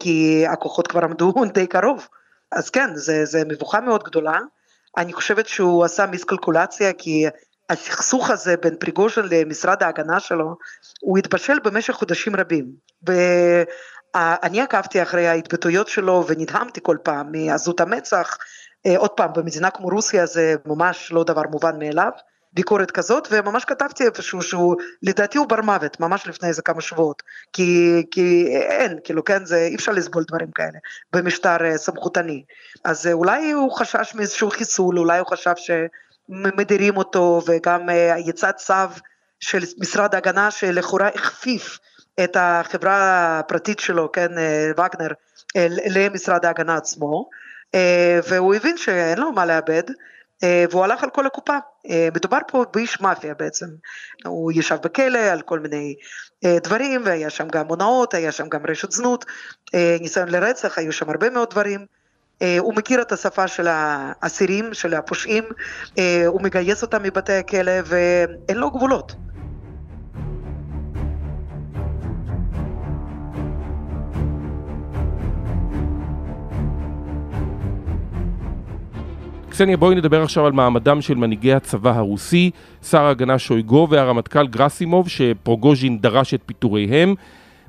כי 0.00 0.44
הכוחות 0.48 0.86
כבר 0.86 1.04
עמדו 1.04 1.32
די 1.54 1.66
קרוב. 1.66 2.08
אז 2.52 2.70
כן, 2.70 2.90
זה 3.24 3.42
מבוכה 3.48 3.80
מאוד 3.80 4.02
גדולה. 4.02 4.38
אני 4.96 5.12
חושבת 5.12 5.48
שהוא 5.48 5.84
עשה 5.84 6.06
מיסקלקולציה, 6.06 6.92
כי 6.92 7.26
הסכסוך 7.70 8.30
הזה 8.30 8.56
בין 8.56 8.76
פריגוז'ין 8.76 9.24
למשרד 9.30 9.82
ההגנה 9.82 10.20
שלו, 10.20 10.56
הוא 11.00 11.18
התבשל 11.18 11.58
במשך 11.64 11.94
חודשים 11.94 12.36
רבים. 12.36 12.66
ואני 13.02 14.60
עקבתי 14.60 15.02
אחרי 15.02 15.28
ההתבטאויות 15.28 15.88
שלו 15.88 16.24
ונדהמתי 16.28 16.80
כל 16.82 16.96
פעם 17.02 17.32
מעזות 17.32 17.80
המצח, 17.80 18.38
עוד 18.96 19.10
פעם, 19.10 19.32
במדינה 19.32 19.70
כמו 19.70 19.88
רוסיה 19.88 20.26
זה 20.26 20.54
ממש 20.66 21.12
לא 21.12 21.24
דבר 21.24 21.42
מובן 21.50 21.78
מאליו, 21.78 22.10
ביקורת 22.52 22.90
כזאת, 22.90 23.28
וממש 23.30 23.64
כתבתי 23.64 24.04
איפשהו 24.04 24.42
שהוא, 24.42 24.76
לדעתי 25.02 25.38
הוא 25.38 25.46
בר 25.48 25.60
מוות, 25.60 26.00
ממש 26.00 26.26
לפני 26.26 26.48
איזה 26.48 26.62
כמה 26.62 26.80
שבועות, 26.80 27.22
כי, 27.52 28.02
כי 28.10 28.46
אין, 28.56 28.98
כאילו, 29.04 29.24
כן, 29.24 29.44
זה, 29.44 29.66
אי 29.66 29.74
אפשר 29.74 29.92
לסבול 29.92 30.24
דברים 30.28 30.50
כאלה 30.50 30.78
במשטר 31.12 31.56
סמכותני. 31.76 32.44
אז 32.84 33.06
אולי 33.12 33.50
הוא 33.50 33.72
חשש 33.72 34.14
מאיזשהו 34.14 34.50
חיסול, 34.50 34.98
אולי 34.98 35.18
הוא 35.18 35.26
חשב 35.26 35.52
שמדירים 35.56 36.96
אותו, 36.96 37.40
וגם 37.46 37.88
יצא 38.26 38.52
צו 38.52 38.74
של 39.40 39.62
משרד 39.78 40.14
ההגנה 40.14 40.50
שלכאורה 40.50 41.08
הכפיף 41.08 41.78
את 42.24 42.36
החברה 42.40 43.38
הפרטית 43.38 43.80
שלו, 43.80 44.12
כן, 44.12 44.28
וגנר, 44.70 45.12
למשרד 45.90 46.44
ההגנה 46.44 46.76
עצמו. 46.76 47.28
והוא 48.28 48.54
הבין 48.54 48.76
שאין 48.76 49.18
לו 49.18 49.32
מה 49.32 49.46
לאבד, 49.46 49.82
והוא 50.42 50.84
הלך 50.84 51.02
על 51.04 51.10
כל 51.10 51.26
הקופה. 51.26 51.56
מדובר 52.14 52.38
פה 52.48 52.64
באיש 52.74 53.00
מאפיה 53.00 53.34
בעצם. 53.34 53.66
הוא 54.24 54.52
ישב 54.54 54.76
בכלא 54.82 55.18
על 55.18 55.42
כל 55.42 55.58
מיני 55.58 55.94
דברים, 56.44 57.02
והיה 57.04 57.30
שם 57.30 57.48
גם 57.48 57.66
הונאות, 57.66 58.14
היה 58.14 58.32
שם 58.32 58.48
גם 58.48 58.60
רשת 58.68 58.90
זנות, 58.90 59.24
ניסיון 60.00 60.28
לרצח, 60.28 60.78
היו 60.78 60.92
שם 60.92 61.10
הרבה 61.10 61.30
מאוד 61.30 61.50
דברים. 61.50 61.86
הוא 62.58 62.74
מכיר 62.74 63.02
את 63.02 63.12
השפה 63.12 63.48
של 63.48 63.68
האסירים, 63.70 64.74
של 64.74 64.94
הפושעים, 64.94 65.44
הוא 66.26 66.42
מגייס 66.42 66.82
אותם 66.82 67.02
מבתי 67.02 67.32
הכלא 67.32 67.72
ואין 67.84 68.56
לו 68.56 68.70
גבולות. 68.70 69.12
קסניה, 79.50 79.76
בואי 79.76 79.94
נדבר 79.94 80.22
עכשיו 80.22 80.46
על 80.46 80.52
מעמדם 80.52 81.00
של 81.00 81.14
מנהיגי 81.14 81.52
הצבא 81.52 81.90
הרוסי, 81.90 82.50
שר 82.82 83.02
ההגנה 83.02 83.38
שויגו 83.38 83.86
והרמטכ"ל 83.90 84.46
גרסימוב, 84.46 85.08
שפרוגוז'ין 85.08 85.98
דרש 85.98 86.34
את 86.34 86.40
פיטוריהם. 86.46 87.14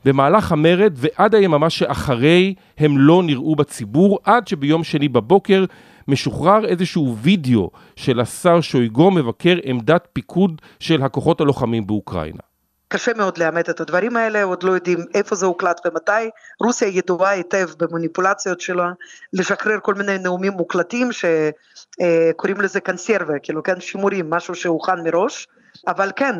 במהלך 0.05 0.51
המרד 0.51 0.93
ועד 0.95 1.35
היממה 1.35 1.69
שאחרי 1.69 2.53
הם 2.77 2.97
לא 2.97 3.23
נראו 3.23 3.55
בציבור, 3.55 4.19
עד 4.23 4.47
שביום 4.47 4.83
שני 4.83 5.07
בבוקר 5.07 5.65
משוחרר 6.07 6.65
איזשהו 6.65 7.17
וידאו 7.21 7.69
של 7.95 8.19
השר 8.19 8.61
שויגו 8.61 9.11
מבקר 9.11 9.57
עמדת 9.63 10.07
פיקוד 10.13 10.61
של 10.79 11.01
הכוחות 11.01 11.41
הלוחמים 11.41 11.87
באוקראינה. 11.87 12.50
קשה 12.91 13.13
מאוד 13.13 13.37
לאמת 13.37 13.69
את 13.69 13.79
הדברים 13.79 14.17
האלה, 14.17 14.43
עוד 14.43 14.63
לא 14.63 14.71
יודעים 14.71 15.05
איפה 15.13 15.35
זה 15.35 15.45
הוקלט 15.45 15.81
ומתי. 15.85 16.29
רוסיה 16.59 16.87
ידועה 16.87 17.29
היטב 17.29 17.69
במניפולציות 17.77 18.61
שלה, 18.61 18.91
לשחרר 19.33 19.79
כל 19.81 19.93
מיני 19.93 20.17
נאומים 20.17 20.51
מוקלטים 20.51 21.09
שקוראים 21.11 22.61
לזה 22.61 22.81
קונסרבה, 22.81 23.39
כאילו 23.43 23.63
כן, 23.63 23.79
שימורים, 23.79 24.29
משהו 24.29 24.55
שהוכן 24.55 25.03
מראש. 25.03 25.47
אבל 25.87 26.11
כן, 26.15 26.35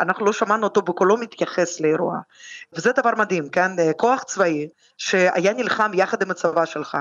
אנחנו 0.00 0.26
לא 0.26 0.32
שמענו 0.32 0.64
אותו 0.64 0.82
בקולו 0.82 1.16
מתייחס 1.16 1.80
לאירוע. 1.80 2.18
וזה 2.72 2.92
דבר 2.92 3.10
מדהים, 3.16 3.48
כן? 3.48 3.70
כוח 3.96 4.22
צבאי 4.22 4.68
שהיה 4.98 5.52
נלחם 5.52 5.90
יחד 5.94 6.22
עם 6.22 6.30
הצבא 6.30 6.64
שלך, 6.64 6.98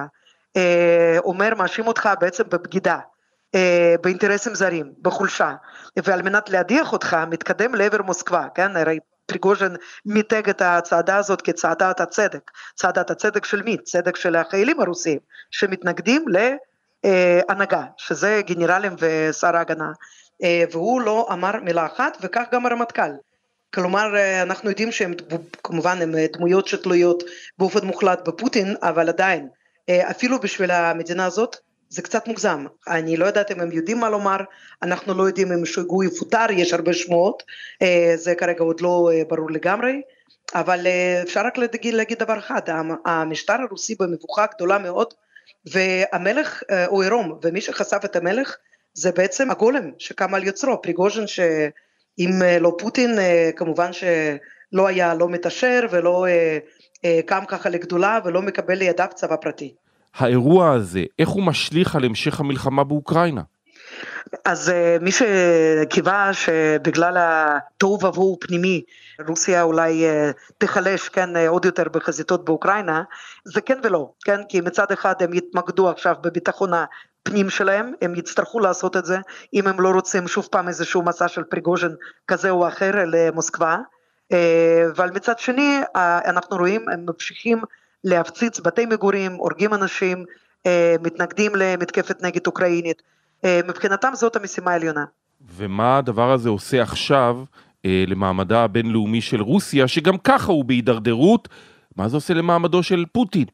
אומר, 1.18 1.56
מאשים 1.56 1.88
אותך 1.88 2.10
בעצם 2.20 2.44
בבגידה. 2.50 3.00
באינטרסים 4.02 4.56
זרים, 4.56 4.94
בחולשה, 5.02 5.54
ועל 6.04 6.22
מנת 6.22 6.50
להדיח 6.50 6.94
אותך 6.94 7.18
מתקדם 7.30 7.76
לעבר 7.76 8.02
מוסקבה, 8.02 8.48
כן, 8.56 8.78
הרי 8.78 9.00
פריגוז'ין 9.26 9.76
מיתג 10.06 10.50
את 10.50 10.62
הצעדה 10.62 11.18
הזאת 11.18 11.42
כצעדת 11.42 12.02
הצדק, 12.02 12.52
צעדת 12.76 13.12
הצדק 13.12 13.46
של 13.46 13.62
מי? 13.62 13.78
צדק 13.78 14.16
של 14.16 14.36
החיילים 14.36 14.82
הרוסים 14.82 15.20
שמתנגדים 15.52 16.26
להנהגה, 17.04 17.84
שזה 17.98 18.42
גנרלים 18.46 18.96
ושר 19.00 19.56
ההגנה, 19.56 19.92
והוא 20.72 21.02
לא 21.02 21.28
אמר 21.32 21.52
מילה 21.62 21.86
אחת 21.86 22.18
וכך 22.22 22.44
גם 22.52 22.66
הרמטכ"ל. 22.66 23.12
כלומר 23.74 24.06
אנחנו 24.42 24.70
יודעים 24.70 24.92
שהם 24.92 25.14
כמובן 25.64 26.02
הם 26.02 26.16
דמויות 26.34 26.68
שתלויות 26.68 27.24
באופן 27.58 27.86
מוחלט 27.86 28.28
בפוטין, 28.28 28.76
אבל 28.82 29.10
עדיין 29.10 29.48
אפילו 29.90 30.40
בשביל 30.40 30.72
המדינה 30.72 31.26
הזאת 31.26 31.56
זה 31.90 32.02
קצת 32.02 32.28
מוגזם, 32.28 32.66
אני 32.88 33.18
לא 33.18 33.26
יודעת 33.26 33.52
אם 33.52 33.60
הם 33.60 33.72
יודעים 33.72 34.00
מה 34.00 34.10
לומר, 34.10 34.38
אנחנו 34.82 35.14
לא 35.14 35.24
יודעים 35.24 35.52
אם 35.52 35.66
שויגו 35.66 36.04
יפוטר, 36.04 36.46
יש 36.52 36.74
הרבה 36.74 36.94
שמועות, 36.94 37.44
זה 38.16 38.36
כרגע 38.36 38.64
עוד 38.64 38.82
לא 38.82 39.12
ברור 39.28 39.52
לגמרי, 39.52 40.02
אבל 40.56 40.88
אפשר 41.24 41.42
רק 41.46 41.58
להגיד, 41.58 41.94
להגיד 41.94 42.20
דבר 42.20 42.40
אחד, 42.40 42.62
המשטר 43.06 43.54
הרוסי 43.54 43.96
במבוכה 44.00 44.46
גדולה 44.56 44.78
מאוד, 44.78 45.14
והמלך 45.66 46.64
הוא 46.88 47.04
עירום, 47.04 47.40
ומי 47.44 47.62
שחשף 47.62 48.00
את 48.06 48.16
המלך 48.16 48.56
זה 48.94 49.12
בעצם 49.12 49.52
הגולם 49.52 49.92
שקם 49.98 50.36
על 50.36 50.44
יוצרו, 50.44 50.82
פריגוז'ין 50.82 51.28
שאם 51.28 52.42
לא 52.60 52.76
פוטין 52.78 53.20
כמובן 53.56 53.94
שלא 53.94 54.88
היה 54.88 55.14
לא 55.14 55.30
מתעשר 55.30 55.86
ולא 55.92 56.26
קם 57.26 57.44
ככה 57.48 57.70
לגדולה 57.70 58.20
ולא 58.26 58.42
מקבל 58.42 58.76
לידיו 58.76 59.08
צבא 59.16 59.36
פרטי. 59.36 59.76
האירוע 60.18 60.72
הזה, 60.72 61.04
איך 61.20 61.30
הוא 61.30 61.44
משליך 61.44 61.96
על 61.96 62.04
המשך 62.04 62.40
המלחמה 62.40 62.84
באוקראינה? 62.84 63.42
אז 64.46 64.72
מי 65.02 65.12
שקיווה 65.12 66.34
שבגלל 66.34 67.18
התוהו 67.18 67.94
ובוהו 67.94 68.38
פנימי 68.42 68.82
רוסיה 69.28 69.64
אולי 69.64 70.06
תיחלש 70.58 71.10
כן 71.10 71.38
עוד 71.48 71.66
יותר 71.66 71.84
בחזיתות 71.92 72.46
באוקראינה 72.46 73.04
זה 73.46 73.62
כן 73.62 73.80
ולא 73.84 74.12
כן 74.26 74.42
כי 74.50 74.62
מצד 74.62 74.92
אחד 74.92 75.14
הם 75.20 75.34
יתמקדו 75.34 75.90
עכשיו 75.90 76.16
בביטחון 76.22 76.70
הפנים 76.74 77.50
שלהם 77.50 77.94
הם 78.02 78.16
יצטרכו 78.16 78.60
לעשות 78.60 78.98
את 78.98 79.06
זה 79.06 79.18
אם 79.54 79.68
הם 79.68 79.82
לא 79.82 79.90
רוצים 79.90 80.28
שוב 80.28 80.48
פעם 80.52 80.68
איזשהו 80.68 81.04
מסע 81.04 81.28
של 81.28 81.44
פריגוז'ין 81.44 81.96
כזה 82.28 82.50
או 82.50 82.68
אחר 82.68 82.92
למוסקבה 83.06 83.78
אבל 84.96 85.10
מצד 85.16 85.40
שני 85.40 85.82
אנחנו 86.26 86.58
רואים 86.58 86.90
הם 86.90 87.06
ממשיכים 87.06 87.62
להפציץ 88.06 88.60
בתי 88.60 88.86
מגורים, 88.86 89.34
הורגים 89.34 89.74
אנשים, 89.74 90.26
מתנגדים 91.02 91.52
למתקפת 91.56 92.22
נגד 92.22 92.48
אוקראינית. 92.48 93.02
מבחינתם 93.46 94.12
זאת 94.14 94.36
המשימה 94.36 94.72
העליונה. 94.72 95.06
ומה 95.56 95.98
הדבר 95.98 96.32
הזה 96.32 96.50
עושה 96.50 96.82
עכשיו 96.82 97.38
למעמדה 97.86 98.64
הבינלאומי 98.64 99.22
של 99.22 99.42
רוסיה, 99.42 99.88
שגם 99.88 100.18
ככה 100.18 100.52
הוא 100.52 100.66
בהידרדרות, 100.66 101.50
מה 101.96 102.10
זה 102.10 102.18
עושה 102.18 102.34
למעמדו 102.34 102.84
של 102.84 103.06
פוטין? 103.12 103.46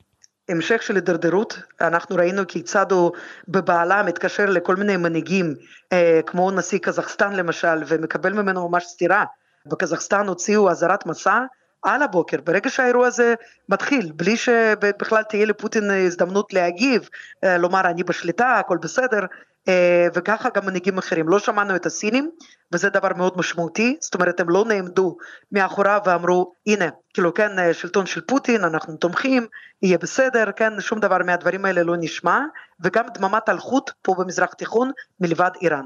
המשך 0.50 0.82
של 0.82 0.96
הידרדרות, 0.96 1.60
אנחנו 1.82 2.16
ראינו 2.16 2.48
כיצד 2.48 2.92
הוא 2.92 3.12
בבעלה 3.48 4.04
מתקשר 4.04 4.46
לכל 4.46 4.76
מיני 4.76 4.98
מנהיגים, 4.98 5.56
אה, 5.94 6.20
כמו 6.26 6.52
נשיא 6.52 6.80
קזחסטן 6.80 7.34
למשל, 7.34 7.84
ומקבל 7.88 8.34
ממנו 8.34 8.70
ממש 8.70 8.84
סטירה. 8.84 9.26
בקזחסטן 9.66 10.28
הוציאו 10.28 10.70
אזהרת 10.70 11.06
מסע 11.06 11.40
על 11.84 12.02
הבוקר, 12.02 12.38
ברגע 12.44 12.70
שהאירוע 12.70 13.08
הזה 13.08 13.34
מתחיל, 13.70 14.12
בלי 14.16 14.38
שבכלל 14.38 15.24
תהיה 15.24 15.46
לפוטין 15.46 15.92
הזדמנות 15.92 16.54
להגיב, 16.54 17.10
אה, 17.44 17.58
לומר 17.58 17.82
אני 17.86 18.04
בשליטה, 18.04 18.54
הכל 18.60 18.78
בסדר, 18.82 19.20
אה, 19.68 20.08
וככה 20.14 20.50
גם 20.56 20.66
מנהיגים 20.66 20.98
אחרים. 20.98 21.30
לא 21.30 21.40
שמענו 21.40 21.76
את 21.76 21.86
הסינים, 21.86 22.30
וזה 22.74 22.90
דבר 22.90 23.10
מאוד 23.18 23.38
משמעותי, 23.38 23.98
זאת 24.02 24.14
אומרת 24.14 24.40
הם 24.40 24.50
לא 24.50 24.66
נעמדו 24.68 25.18
מאחוריו 25.52 26.02
ואמרו 26.06 26.54
הנה, 26.68 26.90
כאילו 27.14 27.34
כן, 27.34 27.60
אה, 27.60 27.74
שלטון 27.74 28.06
של 28.06 28.22
פוטין, 28.22 28.64
אנחנו 28.64 28.96
תומכים, 28.96 29.46
יהיה 29.82 29.98
בסדר, 29.98 30.46
כן, 30.56 30.74
שום 30.80 31.00
דבר 31.00 31.18
מהדברים 31.26 31.66
האלה 31.66 31.84
לא 31.84 31.96
נשמע, 32.00 32.40
וגם 32.84 33.06
דממת 33.14 33.50
אלחוט 33.50 33.92
פה 34.02 34.16
במזרח 34.18 34.54
תיכון 34.54 34.92
מלבד 35.20 35.52
איראן. 35.62 35.86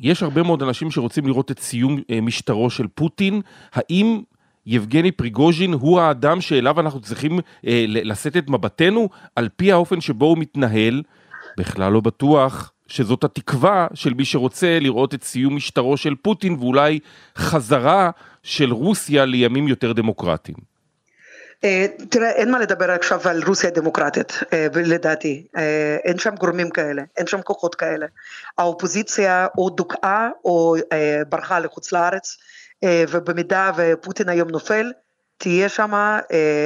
יש 0.00 0.22
הרבה 0.22 0.42
מאוד 0.42 0.62
אנשים 0.62 0.90
שרוצים 0.90 1.26
לראות 1.26 1.50
את 1.50 1.58
סיום 1.58 1.96
משטרו 2.22 2.70
של 2.70 2.86
פוטין, 2.94 3.40
האם 3.72 4.22
יבגני 4.66 5.12
פריגוז'ין 5.12 5.72
הוא 5.72 6.00
האדם 6.00 6.40
שאליו 6.40 6.80
אנחנו 6.80 7.00
צריכים 7.00 7.38
אה, 7.66 7.84
לשאת 7.88 8.36
את 8.36 8.50
מבטנו 8.50 9.08
על 9.36 9.48
פי 9.56 9.72
האופן 9.72 10.00
שבו 10.00 10.26
הוא 10.26 10.38
מתנהל, 10.38 11.02
בכלל 11.58 11.92
לא 11.92 12.00
בטוח 12.00 12.72
שזאת 12.88 13.24
התקווה 13.24 13.86
של 13.94 14.14
מי 14.14 14.24
שרוצה 14.24 14.78
לראות 14.80 15.14
את 15.14 15.24
סיום 15.24 15.56
משטרו 15.56 15.96
של 15.96 16.14
פוטין 16.14 16.56
ואולי 16.60 16.98
חזרה 17.36 18.10
של 18.42 18.72
רוסיה 18.72 19.24
לימים 19.24 19.68
יותר 19.68 19.92
דמוקרטיים. 19.92 20.71
אה, 21.64 21.86
תראה, 22.10 22.30
אין 22.30 22.50
מה 22.50 22.58
לדבר 22.58 22.90
עכשיו 22.90 23.20
על 23.24 23.42
רוסיה 23.46 23.70
דמוקרטית, 23.70 24.38
אה, 24.52 24.66
לדעתי. 24.74 25.46
אה, 25.56 25.96
אין 26.04 26.18
שם 26.18 26.34
גורמים 26.34 26.70
כאלה, 26.70 27.02
אין 27.16 27.26
שם 27.26 27.42
כוחות 27.42 27.74
כאלה. 27.74 28.06
האופוזיציה 28.58 29.46
או 29.58 29.70
דוכאה 29.70 30.28
או 30.44 30.76
ברחה 31.28 31.58
לחוץ 31.58 31.92
לארץ. 31.92 32.36
ובמידה 33.10 33.70
ופוטין 33.76 34.28
היום 34.28 34.50
נופל, 34.50 34.92
תהיה 35.38 35.68
שם 35.68 35.92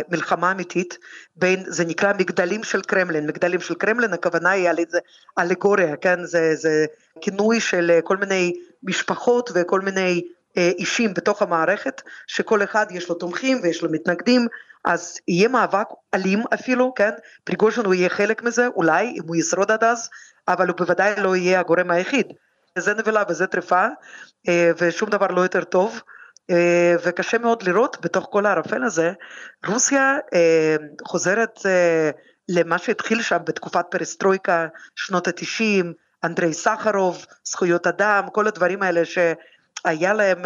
מלחמה 0.08 0.52
אמיתית 0.52 0.98
בין, 1.36 1.64
זה 1.66 1.84
נקרא 1.84 2.12
מגדלים 2.18 2.64
של 2.64 2.82
קרמלין, 2.82 3.26
מגדלים 3.26 3.60
של 3.60 3.74
קרמלין, 3.74 4.12
הכוונה 4.12 4.50
היא 4.50 4.68
על 4.68 4.78
איזה 4.78 4.98
אלגוריה, 5.38 5.96
כן, 5.96 6.24
זה, 6.24 6.54
זה 6.54 6.86
כינוי 7.20 7.60
של 7.60 7.98
כל 8.04 8.16
מיני 8.16 8.52
משפחות 8.82 9.50
וכל 9.54 9.80
מיני 9.80 10.22
אישים 10.56 11.14
בתוך 11.14 11.42
המערכת, 11.42 12.02
שכל 12.26 12.62
אחד 12.62 12.86
יש 12.90 13.08
לו 13.08 13.14
תומכים 13.14 13.60
ויש 13.62 13.82
לו 13.82 13.90
מתנגדים, 13.92 14.46
אז 14.84 15.18
יהיה 15.28 15.48
מאבק 15.48 15.86
אלים 16.14 16.42
אפילו, 16.54 16.94
כן, 16.94 17.10
פריגושן 17.44 17.84
הוא 17.84 17.94
יהיה 17.94 18.08
חלק 18.08 18.42
מזה, 18.42 18.66
אולי, 18.66 19.04
אם 19.06 19.22
הוא 19.26 19.36
ישרוד 19.36 19.70
עד 19.70 19.84
אז, 19.84 20.08
אבל 20.48 20.68
הוא 20.68 20.76
בוודאי 20.76 21.14
לא 21.20 21.36
יהיה 21.36 21.60
הגורם 21.60 21.90
היחיד. 21.90 22.26
זה 22.78 22.94
נבלה 22.94 23.22
וזה 23.28 23.46
טרפה, 23.46 23.86
אה, 24.48 24.70
ושום 24.78 25.10
דבר 25.10 25.26
לא 25.26 25.40
יותר 25.40 25.64
טוב. 25.64 26.00
אה, 26.50 26.94
וקשה 27.04 27.38
מאוד 27.38 27.62
לראות 27.62 27.96
בתוך 28.00 28.28
כל 28.30 28.46
הערפל 28.46 28.84
הזה, 28.84 29.12
רוסיה 29.66 30.18
אה, 30.34 30.76
חוזרת 31.06 31.60
למה 32.48 32.78
שהתחיל 32.78 33.22
שם 33.22 33.38
בתקופת 33.46 33.84
פרסטרויקה, 33.90 34.66
שנות 34.96 35.28
התשעים, 35.28 35.92
אנדרי 36.24 36.52
סחרוב, 36.52 37.26
זכויות 37.44 37.86
אדם, 37.86 38.26
כל 38.32 38.46
הדברים 38.46 38.82
האלה 38.82 39.02
שהיה 39.82 40.14
להם 40.14 40.42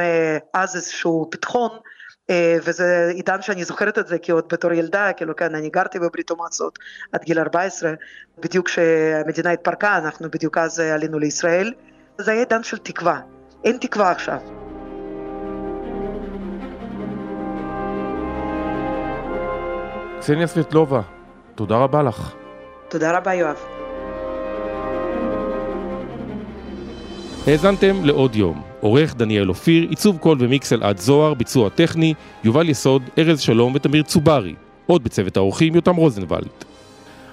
אז 0.54 0.76
איזשהו 0.76 1.28
פתחון, 1.30 1.70
וזה 2.64 3.10
עידן 3.14 3.42
שאני 3.42 3.64
זוכרת 3.64 3.98
את 3.98 4.06
זה 4.06 4.18
כי 4.18 4.32
עוד 4.32 4.44
בתור 4.52 4.72
ילדה, 4.72 5.12
כאילו 5.12 5.36
כן, 5.36 5.54
אני 5.54 5.70
גרתי 5.70 5.98
בברית 5.98 6.30
המועצות 6.30 6.78
עד 7.12 7.24
גיל 7.24 7.38
14, 7.38 7.92
בדיוק 8.38 8.66
כשהמדינה 8.66 9.50
התפרקה, 9.50 9.98
אנחנו 9.98 10.30
בדיוק 10.30 10.58
אז 10.58 10.80
עלינו 10.80 11.18
לישראל. 11.18 11.72
זה 12.18 12.30
היה 12.30 12.40
עידן 12.40 12.62
של 12.62 12.78
תקווה, 12.78 13.20
אין 13.64 13.76
תקווה 13.80 14.10
עכשיו. 14.10 14.38
קסניה 20.20 20.46
סבטלובה, 20.46 21.00
תודה 21.54 21.76
רבה 21.76 22.02
לך. 22.02 22.34
תודה 22.88 23.16
רבה 23.18 23.34
יואב. 23.34 23.56
האזנתם 27.46 28.04
לעוד 28.04 28.36
יום. 28.36 28.69
עורך 28.80 29.16
דניאל 29.16 29.48
אופיר, 29.48 29.86
עיצוב 29.90 30.18
קול 30.18 30.38
ומיקס 30.40 30.72
אלעד 30.72 30.98
זוהר, 30.98 31.34
ביצוע 31.34 31.68
טכני, 31.68 32.14
יובל 32.44 32.68
יסוד, 32.68 33.02
ארז 33.18 33.40
שלום 33.40 33.72
ותמיר 33.74 34.02
צוברי. 34.02 34.54
עוד 34.86 35.04
בצוות 35.04 35.36
האורחים 35.36 35.74
יותם 35.74 35.96
רוזנבלד. 35.96 36.48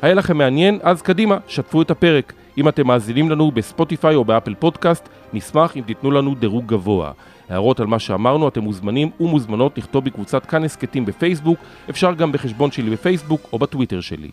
היה 0.01 0.13
לכם 0.13 0.37
מעניין? 0.37 0.79
אז 0.83 1.01
קדימה, 1.01 1.37
שתפו 1.47 1.81
את 1.81 1.91
הפרק. 1.91 2.33
אם 2.57 2.67
אתם 2.67 2.87
מאזינים 2.87 3.29
לנו 3.29 3.51
בספוטיפיי 3.51 4.15
או 4.15 4.25
באפל 4.25 4.53
פודקאסט, 4.55 5.09
נשמח 5.33 5.77
אם 5.77 5.81
תיתנו 5.81 6.11
לנו 6.11 6.35
דירוג 6.35 6.65
גבוה. 6.65 7.11
הערות 7.49 7.79
על 7.79 7.87
מה 7.87 7.99
שאמרנו, 7.99 8.47
אתם 8.47 8.61
מוזמנים 8.61 9.09
ומוזמנות 9.19 9.77
לכתוב 9.77 10.05
בקבוצת 10.05 10.45
כאן 10.45 10.63
הסכתים 10.63 11.05
בפייסבוק, 11.05 11.59
אפשר 11.89 12.13
גם 12.13 12.31
בחשבון 12.31 12.71
שלי 12.71 12.89
בפייסבוק 12.89 13.41
או 13.53 13.59
בטוויטר 13.59 14.01
שלי. 14.01 14.29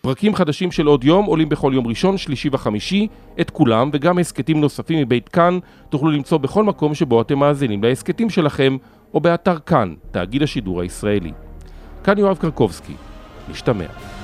פרקים 0.00 0.34
חדשים 0.34 0.72
של 0.72 0.86
עוד 0.86 1.04
יום 1.04 1.24
עולים 1.24 1.48
בכל 1.48 1.72
יום 1.74 1.86
ראשון, 1.86 2.18
שלישי 2.18 2.48
וחמישי, 2.52 3.08
את 3.40 3.50
כולם 3.50 3.90
וגם 3.92 4.18
הסכתים 4.18 4.60
נוספים 4.60 4.98
מבית 4.98 5.28
כאן 5.28 5.58
תוכלו 5.88 6.10
למצוא 6.10 6.38
בכל 6.38 6.64
מקום 6.64 6.94
שבו 6.94 7.22
אתם 7.22 7.38
מאזינים 7.38 7.84
להסכתים 7.84 8.30
שלכם 8.30 8.76
או 9.14 9.20
באתר 9.20 9.58
כאן, 9.58 9.94
תאגיד 10.10 10.42
השידור 10.42 10.80
הישראלי. 10.80 11.32
כאן 12.04 12.18
יואב 12.18 12.36
קרקובסקי, 12.36 12.94
משתמע. 13.50 14.17